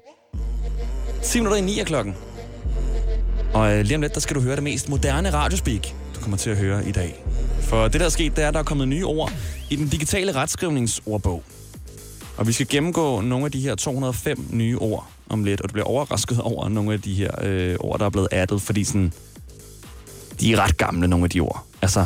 10 1.24 1.40
minutter 1.40 1.58
i 1.58 1.62
9 1.62 1.84
klokken. 1.86 2.16
Og 3.54 3.74
øh, 3.74 3.86
lige 3.86 3.96
om 3.96 4.02
lidt, 4.02 4.14
der 4.14 4.20
skal 4.20 4.36
du 4.36 4.42
høre 4.42 4.56
det 4.56 4.64
mest 4.64 4.90
moderne 4.90 5.30
radiospeak, 5.34 5.88
du 6.16 6.22
kommer 6.22 6.38
til 6.38 6.50
at 6.50 6.58
høre 6.58 6.88
i 6.88 6.92
dag. 6.92 7.24
For 7.62 7.88
det, 7.88 8.00
der 8.00 8.06
er 8.06 8.10
sket, 8.10 8.36
det 8.36 8.44
er, 8.44 8.48
at 8.48 8.54
der 8.54 8.60
er 8.60 8.64
kommet 8.64 8.88
nye 8.88 9.06
ord 9.06 9.32
i 9.70 9.76
den 9.76 9.88
digitale 9.88 10.32
retskrivningsordbog. 10.36 11.44
Og 12.38 12.48
vi 12.48 12.52
skal 12.52 12.68
gennemgå 12.68 13.22
nogle 13.22 13.46
af 13.46 13.52
de 13.52 13.62
her 13.62 13.76
205 13.76 14.48
nye 14.52 14.78
ord 14.78 15.08
om 15.30 15.44
lidt, 15.44 15.62
og 15.62 15.70
du 15.70 15.74
bliver 15.74 15.86
overrasket 15.86 16.42
over 16.42 16.70
nogle 16.70 16.94
af 16.94 17.02
de 17.02 17.14
her 17.14 17.32
øh, 17.42 17.76
ord, 17.80 18.00
der 18.00 18.06
er 18.06 18.10
blevet 18.10 18.28
addet, 18.32 18.62
fordi 18.62 18.84
sådan, 18.84 19.14
de 20.40 20.54
er 20.54 20.64
ret 20.64 20.78
gamle, 20.78 21.08
nogle 21.08 21.24
af 21.24 21.30
de 21.30 21.40
ord. 21.40 21.66
Altså, 21.82 22.06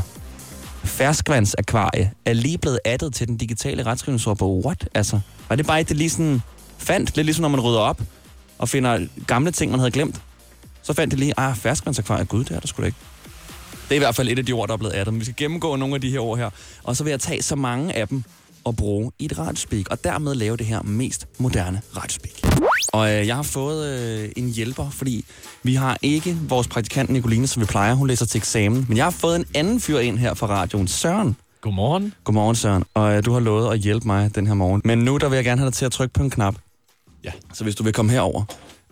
ferskvandsakvarie 0.88 2.12
er 2.26 2.34
lige 2.34 2.58
blevet 2.58 2.80
addet 2.86 3.14
til 3.14 3.28
den 3.28 3.38
digitale 3.38 3.84
retskrivningsordbog. 3.86 4.66
What? 4.66 4.90
Altså, 4.94 5.20
var 5.50 5.56
det 5.56 5.68
bare 5.68 5.80
ikke 5.80 5.90
det 5.90 5.98
lige 5.98 6.10
sådan 6.10 6.42
fandt? 6.78 7.16
Lidt 7.16 7.26
ligesom 7.26 7.42
når 7.42 7.50
man 7.50 7.60
rydder 7.60 7.80
op 7.80 8.02
og 8.58 8.70
finder 8.70 9.08
gamle 9.28 9.52
ting, 9.52 9.72
man 9.72 9.80
havde 9.80 9.92
glemt. 9.92 10.22
Så 10.84 10.94
fandt 10.94 11.12
det 11.12 11.20
lige, 11.20 11.34
ah, 11.40 11.56
ferskvandsakvarie, 11.56 12.26
gud, 12.26 12.44
det 12.44 12.56
er 12.56 12.60
der 12.60 12.68
sgu 12.68 12.82
da 12.82 12.86
ikke. 12.86 12.98
Det 13.64 13.92
er 13.92 13.96
i 13.96 14.00
hvert 14.00 14.16
fald 14.16 14.30
et 14.30 14.40
af 14.40 14.46
de 14.46 14.52
ord, 14.52 14.68
der 14.68 14.74
er 14.74 14.78
blevet 14.78 14.94
addet. 14.94 15.14
Men 15.14 15.20
vi 15.20 15.26
skal 15.26 15.36
gennemgå 15.38 15.76
nogle 15.76 15.96
af 15.96 16.02
de 16.02 16.12
her 16.12 16.20
ord 16.20 16.38
her, 16.38 16.50
og 16.84 16.96
så 16.96 17.04
vil 17.04 17.12
jeg 17.12 17.20
tage 17.20 17.42
så 17.44 17.56
mange 17.56 17.94
af 17.94 18.08
dem 18.08 18.24
og 18.64 18.76
bruge 18.76 19.12
i 19.20 19.26
et 19.26 19.38
radiospeak, 19.38 19.86
og 19.92 20.04
dermed 20.04 20.36
lave 20.36 20.58
det 20.58 20.66
her 20.66 20.82
mest 20.82 21.28
moderne 21.38 21.82
radiospeak. 21.98 22.60
Og 22.88 23.14
øh, 23.14 23.28
jeg 23.28 23.36
har 23.36 23.44
fået 23.44 23.88
øh, 23.88 24.30
en 24.36 24.50
hjælper, 24.50 24.90
fordi 24.90 25.26
vi 25.64 25.74
har 25.76 25.98
ikke 26.02 26.38
vores 26.42 26.68
praktikant 26.68 27.10
Nicoline, 27.10 27.48
som 27.48 27.62
vi 27.62 27.66
plejer. 27.66 27.94
Hun 27.94 28.08
læser 28.08 28.26
til 28.26 28.38
eksamen. 28.38 28.86
Men 28.88 28.98
jeg 28.98 29.06
har 29.06 29.12
fået 29.12 29.36
en 29.36 29.46
anden 29.56 29.80
fyr 29.80 30.00
ind 30.00 30.18
her 30.18 30.34
fra 30.34 30.48
radioen, 30.48 30.88
Søren. 30.88 31.36
Godmorgen. 31.62 32.14
Godmorgen, 32.24 32.56
Søren. 32.56 32.84
Og 32.94 33.14
øh, 33.18 33.26
du 33.26 33.34
har 33.34 33.40
lovet 33.40 33.74
at 33.74 33.80
hjælpe 33.80 34.08
mig 34.08 34.36
den 34.36 34.48
her 34.48 34.54
morgen. 34.54 34.82
Men 34.86 34.98
nu 35.00 35.18
der 35.18 35.30
vil 35.30 35.36
jeg 35.36 35.46
gerne 35.46 35.60
have 35.60 35.66
dig 35.66 35.74
til 35.74 35.86
at 35.86 35.92
trykke 35.92 36.14
på 36.14 36.24
en 36.24 36.30
knap. 36.30 36.56
Ja. 37.24 37.32
Så 37.54 37.64
hvis 37.64 37.76
du 37.76 37.84
vil 37.84 37.94
komme 37.94 38.12
herover. 38.12 38.44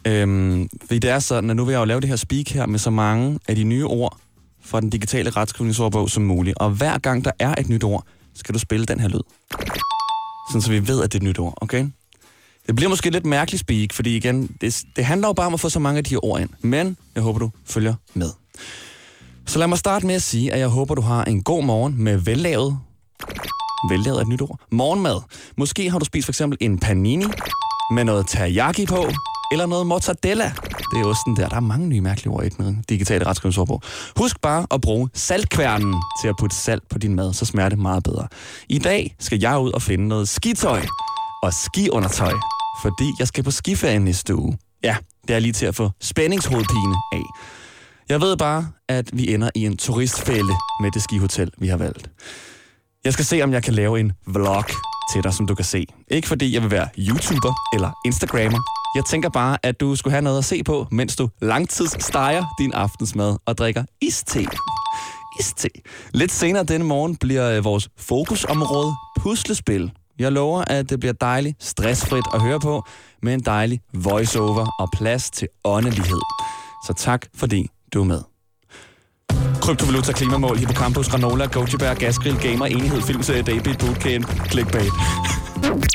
Øhm, 0.07 0.69
fordi 0.81 0.99
det 0.99 1.09
er 1.09 1.19
sådan, 1.19 1.49
at 1.49 1.55
nu 1.55 1.65
vil 1.65 1.71
jeg 1.71 1.79
jo 1.79 1.85
lave 1.85 2.01
det 2.01 2.09
her 2.09 2.15
speak 2.15 2.49
her 2.49 2.65
med 2.65 2.79
så 2.79 2.89
mange 2.89 3.39
af 3.47 3.55
de 3.55 3.63
nye 3.63 3.85
ord 3.85 4.17
fra 4.63 4.81
den 4.81 4.89
digitale 4.89 5.29
retskrivningsordbog 5.29 6.09
som 6.09 6.23
muligt. 6.23 6.57
Og 6.57 6.69
hver 6.69 6.97
gang 6.97 7.25
der 7.25 7.31
er 7.39 7.55
et 7.57 7.69
nyt 7.69 7.83
ord, 7.83 8.05
skal 8.35 8.53
du 8.53 8.59
spille 8.59 8.85
den 8.85 8.99
her 8.99 9.07
lyd. 9.07 9.21
Sådan 10.49 10.61
så 10.61 10.69
vi 10.69 10.87
ved, 10.87 11.03
at 11.03 11.13
det 11.13 11.19
er 11.19 11.21
et 11.21 11.27
nyt 11.27 11.39
ord, 11.39 11.53
okay? 11.61 11.87
Det 12.67 12.75
bliver 12.75 12.89
måske 12.89 13.09
lidt 13.09 13.25
mærkeligt 13.25 13.61
speak, 13.61 13.93
fordi 13.93 14.15
igen, 14.15 14.55
det, 14.61 14.83
det 14.95 15.05
handler 15.05 15.27
jo 15.27 15.33
bare 15.33 15.47
om 15.47 15.53
at 15.53 15.59
få 15.59 15.69
så 15.69 15.79
mange 15.79 15.97
af 15.97 16.03
de 16.03 16.09
her 16.09 16.25
ord 16.25 16.41
ind. 16.41 16.49
Men 16.61 16.97
jeg 17.15 17.23
håber, 17.23 17.39
du 17.39 17.51
følger 17.65 17.93
med. 18.13 18.29
Så 19.45 19.59
lad 19.59 19.67
mig 19.67 19.77
starte 19.77 20.05
med 20.05 20.15
at 20.15 20.21
sige, 20.21 20.53
at 20.53 20.59
jeg 20.59 20.67
håber, 20.67 20.95
du 20.95 21.01
har 21.01 21.23
en 21.23 21.43
god 21.43 21.63
morgen 21.63 22.03
med 22.03 22.17
vellavet. 22.17 22.79
Vellavet 23.89 24.17
er 24.17 24.21
et 24.21 24.27
nyt 24.27 24.41
ord. 24.41 24.59
Morgenmad. 24.71 25.21
Måske 25.57 25.89
har 25.89 25.99
du 25.99 26.05
spist 26.05 26.25
for 26.25 26.31
eksempel 26.31 26.57
en 26.61 26.79
panini 26.79 27.25
med 27.91 28.03
noget 28.03 28.27
teriyaki 28.27 28.85
på, 28.85 29.07
eller 29.51 29.65
noget 29.65 29.87
mozzarella. 29.87 30.53
Det 30.93 31.01
er 31.01 31.05
osten 31.05 31.35
der. 31.35 31.49
Der 31.49 31.55
er 31.55 31.59
mange 31.59 31.87
nye 31.87 32.01
mærkelige 32.01 32.33
ord 32.33 32.45
i 32.45 32.49
den 32.49 32.83
digitale 32.89 33.25
retskrivningsordbog. 33.25 33.81
Husk 34.17 34.41
bare 34.41 34.67
at 34.71 34.81
bruge 34.81 35.09
saltkværnen 35.13 35.95
til 36.21 36.27
at 36.27 36.35
putte 36.39 36.55
salt 36.55 36.89
på 36.89 36.97
din 36.97 37.15
mad, 37.15 37.33
så 37.33 37.45
smager 37.45 37.69
det 37.69 37.79
meget 37.79 38.03
bedre. 38.03 38.27
I 38.69 38.79
dag 38.79 39.15
skal 39.19 39.39
jeg 39.39 39.59
ud 39.59 39.71
og 39.71 39.81
finde 39.81 40.07
noget 40.07 40.29
skitøj 40.29 40.81
og 41.43 41.53
skiundertøj 41.53 42.33
fordi 42.81 43.11
jeg 43.19 43.27
skal 43.27 43.43
på 43.43 43.51
skiferie 43.51 43.99
næste 43.99 44.35
uge. 44.35 44.57
Ja, 44.83 44.97
det 45.27 45.35
er 45.35 45.39
lige 45.39 45.53
til 45.53 45.65
at 45.65 45.75
få 45.75 45.89
spændingshovedpine 46.01 46.95
af. 47.13 47.23
Jeg 48.09 48.21
ved 48.21 48.37
bare, 48.37 48.67
at 48.89 49.09
vi 49.13 49.33
ender 49.33 49.49
i 49.55 49.65
en 49.65 49.77
turistfælde 49.77 50.53
med 50.81 50.91
det 50.91 51.01
skihotel, 51.03 51.51
vi 51.57 51.67
har 51.67 51.77
valgt. 51.77 52.09
Jeg 53.05 53.13
skal 53.13 53.25
se, 53.25 53.41
om 53.41 53.53
jeg 53.53 53.63
kan 53.63 53.73
lave 53.73 53.99
en 53.99 54.11
vlog 54.27 54.65
til 55.13 55.23
dig, 55.23 55.33
som 55.33 55.47
du 55.47 55.55
kan 55.55 55.65
se. 55.65 55.85
Ikke 56.07 56.27
fordi 56.27 56.53
jeg 56.53 56.61
vil 56.61 56.71
være 56.71 56.87
YouTuber 56.97 57.53
eller 57.73 57.91
Instagrammer. 58.05 58.59
Jeg 58.95 59.05
tænker 59.05 59.29
bare, 59.29 59.57
at 59.63 59.79
du 59.79 59.95
skulle 59.95 60.11
have 60.11 60.21
noget 60.21 60.37
at 60.37 60.45
se 60.45 60.63
på, 60.63 60.87
mens 60.91 61.15
du 61.15 61.29
langtidssteger 61.41 62.45
din 62.59 62.73
aftensmad 62.73 63.37
og 63.45 63.57
drikker 63.57 63.83
iste. 64.01 64.47
Iste. 65.39 65.69
Lidt 66.13 66.31
senere 66.31 66.63
denne 66.63 66.85
morgen 66.85 67.15
bliver 67.15 67.57
øh, 67.57 67.63
vores 67.63 67.89
fokusområde 67.97 68.93
puslespil. 69.19 69.91
Jeg 70.19 70.31
lover, 70.31 70.63
at 70.67 70.89
det 70.89 70.99
bliver 70.99 71.13
dejligt 71.13 71.63
stressfrit 71.63 72.23
at 72.33 72.41
høre 72.41 72.59
på, 72.59 72.83
med 73.21 73.33
en 73.33 73.39
dejlig 73.39 73.81
voiceover 73.93 74.67
og 74.79 74.89
plads 74.97 75.29
til 75.29 75.47
åndelighed. 75.63 76.19
Så 76.87 76.93
tak, 76.97 77.25
fordi 77.35 77.69
du 77.93 78.01
er 78.01 78.05
med. 78.05 78.21
Kryptovaluta, 79.61 80.11
klimamål, 80.11 80.57
hippocampus, 80.57 81.09
granola, 81.09 81.45
goji-bær, 81.45 81.93
gasgrill, 81.93 82.39
gamer, 82.41 82.65
enighed, 82.65 83.01
filmserie, 83.01 83.41
daybeat, 83.41 83.77
bootcamp, 83.77 84.49
clickbait. 84.51 84.91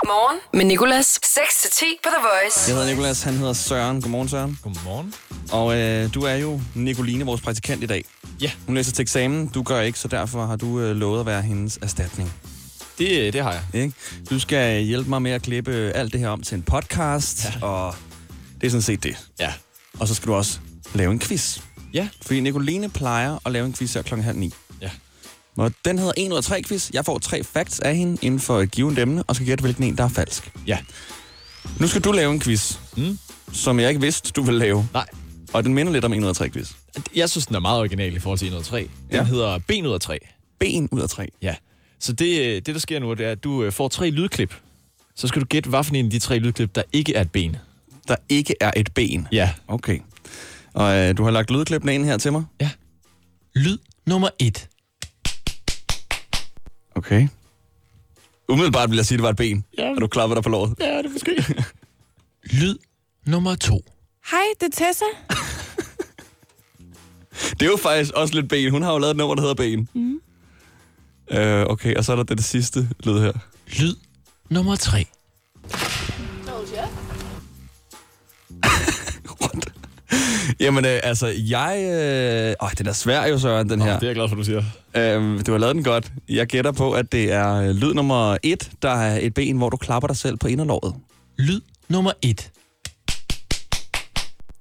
Morgen 0.06 0.38
med 0.52 0.64
Nicolas. 0.64 1.06
6-10 1.24 1.85
på 2.02 2.09
The 2.09 2.22
Voice. 2.22 2.70
Jeg 2.70 2.76
hedder 2.76 2.90
Nikolas, 2.90 3.22
han 3.22 3.35
hedder 3.35 3.52
Søren. 3.52 4.02
Godmorgen, 4.02 4.28
Søren. 4.28 4.59
Godmorgen. 4.62 5.14
Og 5.52 5.76
øh, 5.78 6.14
du 6.14 6.22
er 6.22 6.35
jo 6.35 6.61
Nicoline, 6.74 7.24
vores 7.24 7.40
praktikant 7.40 7.83
i 7.83 7.87
dag. 7.87 8.04
Ja. 8.40 8.50
Hun 8.66 8.74
læser 8.74 8.92
til 8.92 9.02
eksamen, 9.02 9.46
du 9.46 9.62
gør 9.62 9.80
ikke, 9.80 9.98
så 9.98 10.09
derfor 10.09 10.46
har 10.46 10.56
du 10.56 10.80
øh, 10.80 10.96
lovet 10.96 11.20
at 11.20 11.26
være 11.26 11.42
hendes 11.42 11.78
erstatning. 11.83 12.33
Det, 13.00 13.32
det 13.32 13.42
har 13.42 13.52
jeg. 13.52 13.62
Ikke? 13.82 13.94
Du 14.30 14.38
skal 14.38 14.82
hjælpe 14.82 15.08
mig 15.10 15.22
med 15.22 15.30
at 15.30 15.42
klippe 15.42 15.72
alt 15.72 16.12
det 16.12 16.20
her 16.20 16.28
om 16.28 16.42
til 16.42 16.54
en 16.54 16.62
podcast, 16.62 17.44
ja. 17.44 17.66
og 17.66 17.94
det 18.60 18.66
er 18.66 18.70
sådan 18.70 18.82
set 18.82 19.02
det. 19.02 19.16
Ja. 19.40 19.52
Og 19.98 20.08
så 20.08 20.14
skal 20.14 20.26
du 20.28 20.34
også 20.34 20.58
lave 20.94 21.12
en 21.12 21.20
quiz. 21.20 21.58
Ja. 21.94 22.08
Fordi 22.22 22.40
Nicoline 22.40 22.88
plejer 22.90 23.38
at 23.46 23.52
lave 23.52 23.66
en 23.66 23.72
quiz 23.74 23.94
her 23.94 24.02
klokken 24.02 24.24
halv 24.24 24.38
ni. 24.38 24.52
Ja. 24.82 24.90
Og 25.56 25.72
den 25.84 25.98
hedder 25.98 26.12
1 26.16 26.32
ud 26.32 26.36
af 26.36 26.44
3 26.44 26.62
quiz. 26.62 26.90
Jeg 26.90 27.04
får 27.04 27.18
tre 27.18 27.44
facts 27.44 27.80
af 27.80 27.96
hende 27.96 28.18
inden 28.22 28.40
for 28.40 28.60
et 28.60 28.70
givet 28.70 28.98
emne, 28.98 29.22
og 29.22 29.34
skal 29.34 29.46
gætte, 29.46 29.62
hvilken 29.62 29.84
en, 29.84 29.98
der 29.98 30.04
er 30.04 30.08
falsk. 30.08 30.52
Ja. 30.66 30.78
Nu 31.80 31.86
skal 31.86 32.02
du 32.02 32.12
lave 32.12 32.32
en 32.32 32.40
quiz, 32.40 32.76
Mm. 32.96 33.18
som 33.52 33.80
jeg 33.80 33.88
ikke 33.88 34.00
vidste, 34.00 34.30
du 34.32 34.42
ville 34.42 34.58
lave. 34.60 34.88
Nej. 34.94 35.06
Og 35.52 35.64
den 35.64 35.74
minder 35.74 35.92
lidt 35.92 36.04
om 36.04 36.12
1 36.12 36.22
ud 36.22 36.28
af 36.28 36.34
3 36.34 36.50
quiz. 36.50 36.70
Jeg 37.14 37.30
synes, 37.30 37.46
den 37.46 37.56
er 37.56 37.60
meget 37.60 37.78
original 37.80 38.16
i 38.16 38.18
forhold 38.18 38.38
til 38.38 38.46
103. 38.46 38.78
Den 38.78 38.88
Ja. 39.12 39.22
hedder 39.24 39.58
Ben 39.58 39.86
ud 39.86 39.92
af 39.92 40.00
3. 40.00 40.18
Ben 40.60 40.88
ud 40.92 41.00
af 41.00 41.08
3. 41.08 41.28
Ja. 41.42 41.54
Så 42.00 42.12
det, 42.12 42.66
det, 42.66 42.74
der 42.74 42.80
sker 42.80 42.98
nu, 42.98 43.14
det 43.14 43.26
er, 43.26 43.30
at 43.30 43.44
du 43.44 43.62
øh, 43.62 43.72
får 43.72 43.88
tre 43.88 44.10
lydklip. 44.10 44.54
Så 45.14 45.28
skal 45.28 45.42
du 45.42 45.46
gætte, 45.46 45.70
hvad 45.70 45.84
for 45.84 45.94
en 45.94 46.04
af 46.04 46.10
de 46.10 46.18
tre 46.18 46.38
lydklip, 46.38 46.74
der 46.74 46.82
ikke 46.92 47.14
er 47.14 47.20
et 47.20 47.32
ben. 47.32 47.56
Der 48.08 48.16
ikke 48.28 48.54
er 48.60 48.70
et 48.76 48.94
ben. 48.94 49.28
Ja. 49.32 49.50
Okay. 49.68 49.98
Og 50.74 50.96
øh, 50.96 51.16
du 51.16 51.24
har 51.24 51.30
lagt 51.30 51.50
lydklippene 51.50 51.94
ind 51.94 52.04
her 52.04 52.16
til 52.18 52.32
mig. 52.32 52.44
Ja. 52.60 52.70
Lyd 53.54 53.78
nummer 54.06 54.28
et. 54.38 54.68
Okay. 56.94 57.28
Umiddelbart 58.48 58.90
vil 58.90 58.96
jeg 58.96 59.06
sige, 59.06 59.16
at 59.16 59.18
det 59.18 59.22
var 59.22 59.30
et 59.30 59.36
ben. 59.36 59.64
Ja. 59.78 59.90
Og 59.94 60.00
du 60.00 60.06
klapper 60.06 60.34
dig 60.34 60.42
på 60.42 60.48
låret. 60.48 60.74
Ja, 60.80 60.98
det 60.98 61.06
er 61.06 61.10
måske. 61.10 61.44
Lyd 62.60 62.76
nummer 63.26 63.54
to. 63.54 63.84
Hej, 64.30 64.40
det 64.60 64.66
er 64.66 64.84
Tessa. 64.84 65.04
Det 67.50 67.62
er 67.66 67.70
jo 67.70 67.76
faktisk 67.76 68.12
også 68.14 68.34
lidt 68.34 68.48
ben. 68.48 68.70
Hun 68.70 68.82
har 68.82 68.92
jo 68.92 68.98
lavet 68.98 69.10
et 69.10 69.16
nummer, 69.16 69.34
der 69.34 69.42
hedder 69.42 69.54
ben. 69.54 69.88
Mm. 69.94 70.20
Øh, 71.30 71.66
okay, 71.66 71.94
og 71.96 72.04
så 72.04 72.12
er 72.12 72.16
der 72.16 72.22
det, 72.22 72.38
det 72.38 72.46
sidste 72.46 72.88
lyd 73.04 73.20
her. 73.20 73.32
Lyd 73.78 73.94
nummer 74.50 74.76
tre. 74.76 75.06
Jamen, 80.60 80.84
øh, 80.84 81.00
altså, 81.02 81.26
jeg... 81.26 81.78
Øh... 81.80 82.54
Åh, 82.62 82.70
den 82.78 82.86
er 82.86 82.92
svær 82.92 83.26
jo, 83.26 83.38
Søren, 83.38 83.70
den 83.70 83.80
her. 83.82 83.94
Det 83.94 84.02
er 84.02 84.06
jeg 84.08 84.14
glad 84.14 84.28
for, 84.28 84.36
du 84.36 84.44
siger. 84.44 84.62
Øhm, 84.96 85.42
du 85.44 85.52
har 85.52 85.58
lavet 85.58 85.74
den 85.74 85.84
godt. 85.84 86.12
Jeg 86.28 86.46
gætter 86.46 86.72
på, 86.72 86.92
at 86.92 87.12
det 87.12 87.32
er 87.32 87.54
øh, 87.54 87.70
lyd 87.70 87.94
nummer 87.94 88.36
et, 88.42 88.70
der 88.82 88.90
er 88.90 89.18
et 89.22 89.34
ben, 89.34 89.56
hvor 89.56 89.70
du 89.70 89.76
klapper 89.76 90.06
dig 90.06 90.16
selv 90.16 90.36
på 90.36 90.48
inderlåret. 90.48 90.94
Lyd 91.38 91.60
nummer 91.88 92.12
et. 92.22 92.50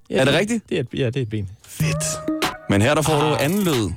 Ja, 0.10 0.20
Er 0.20 0.26
det 0.26 0.34
rigtigt? 0.34 0.70
Det 0.70 0.78
er 0.78 0.82
et, 0.82 0.88
ja, 0.94 1.06
det 1.06 1.16
er 1.16 1.22
et 1.22 1.30
ben. 1.30 1.50
Fedt. 1.68 2.29
Men 2.70 2.82
her 2.82 2.94
der 2.94 3.02
får 3.02 3.14
ah. 3.14 3.22
du 3.22 3.36
anden 3.36 3.64
lyd. 3.64 3.90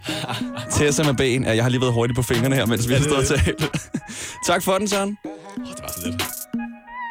Tessa 0.71 1.03
med 1.03 1.15
ben. 1.15 1.45
Ja, 1.45 1.55
jeg 1.55 1.65
har 1.65 1.71
lige 1.71 1.81
været 1.81 1.93
hurtig 1.93 2.17
på 2.17 2.23
fingrene 2.23 2.57
her, 2.57 2.67
mens 2.67 2.89
vi 2.89 2.95
har 2.95 3.03
stået 3.03 3.19
og 3.19 3.27
talt. 3.27 3.71
tak 4.49 4.63
for 4.63 4.79
den, 4.79 4.89
Søren. 4.89 5.19
Oh, 5.25 5.63
det 5.63 5.83
var 5.83 5.89
så 5.89 6.01
lidt. 6.05 6.23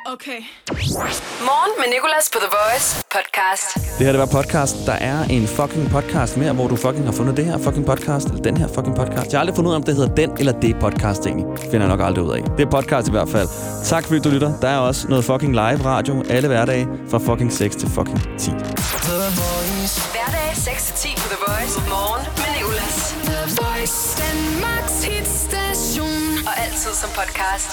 Okay. 0.05 0.39
Morgen 1.49 1.73
med 1.79 1.87
Nicolas 1.95 2.29
på 2.33 2.39
The 2.43 2.51
Voice 2.57 3.03
podcast. 3.15 3.97
Det 3.97 4.05
her, 4.05 4.11
det 4.11 4.19
var 4.19 4.25
podcast. 4.25 4.75
Der 4.85 4.93
er 4.93 5.23
en 5.23 5.47
fucking 5.47 5.89
podcast 5.89 6.37
mere, 6.37 6.53
hvor 6.53 6.67
du 6.67 6.75
fucking 6.75 7.05
har 7.05 7.11
fundet 7.11 7.37
det 7.37 7.45
her 7.45 7.57
fucking 7.57 7.85
podcast, 7.85 8.27
eller 8.27 8.41
den 8.41 8.57
her 8.57 8.67
fucking 8.67 8.95
podcast. 8.95 9.31
Jeg 9.31 9.37
har 9.37 9.39
aldrig 9.39 9.55
fundet 9.55 9.69
ud 9.69 9.73
af, 9.73 9.79
om 9.79 9.83
det 9.83 9.95
hedder 9.95 10.15
den 10.15 10.31
eller 10.39 10.53
det 10.59 10.75
podcast 10.79 11.25
egentlig. 11.25 11.45
Finder 11.71 11.79
jeg 11.79 11.87
nok 11.87 12.01
aldrig 12.07 12.23
ud 12.25 12.31
af. 12.31 12.41
Det 12.57 12.65
er 12.65 12.69
podcast 12.69 13.07
i 13.07 13.11
hvert 13.11 13.29
fald. 13.29 13.47
Tak 13.85 14.03
fordi 14.07 14.19
du 14.19 14.29
lytter. 14.29 14.51
Der 14.61 14.67
er 14.67 14.77
også 14.77 15.07
noget 15.07 15.25
fucking 15.25 15.51
live 15.51 15.79
radio 15.85 16.23
alle 16.29 16.47
hverdage 16.47 16.87
fra 17.09 17.17
fucking 17.17 17.53
6 17.53 17.75
til 17.75 17.89
fucking 17.89 18.21
10. 18.39 18.49
The 19.07 19.17
Voice. 19.39 19.95
Hverdage 20.13 20.55
6 20.55 20.85
til 20.85 21.09
10 21.09 21.20
Voice, 23.81 24.17
Danmarks 24.17 25.03
hitstation. 25.03 26.47
Og 26.47 26.53
altid 26.63 26.93
som 26.93 27.09
podcast. 27.09 27.69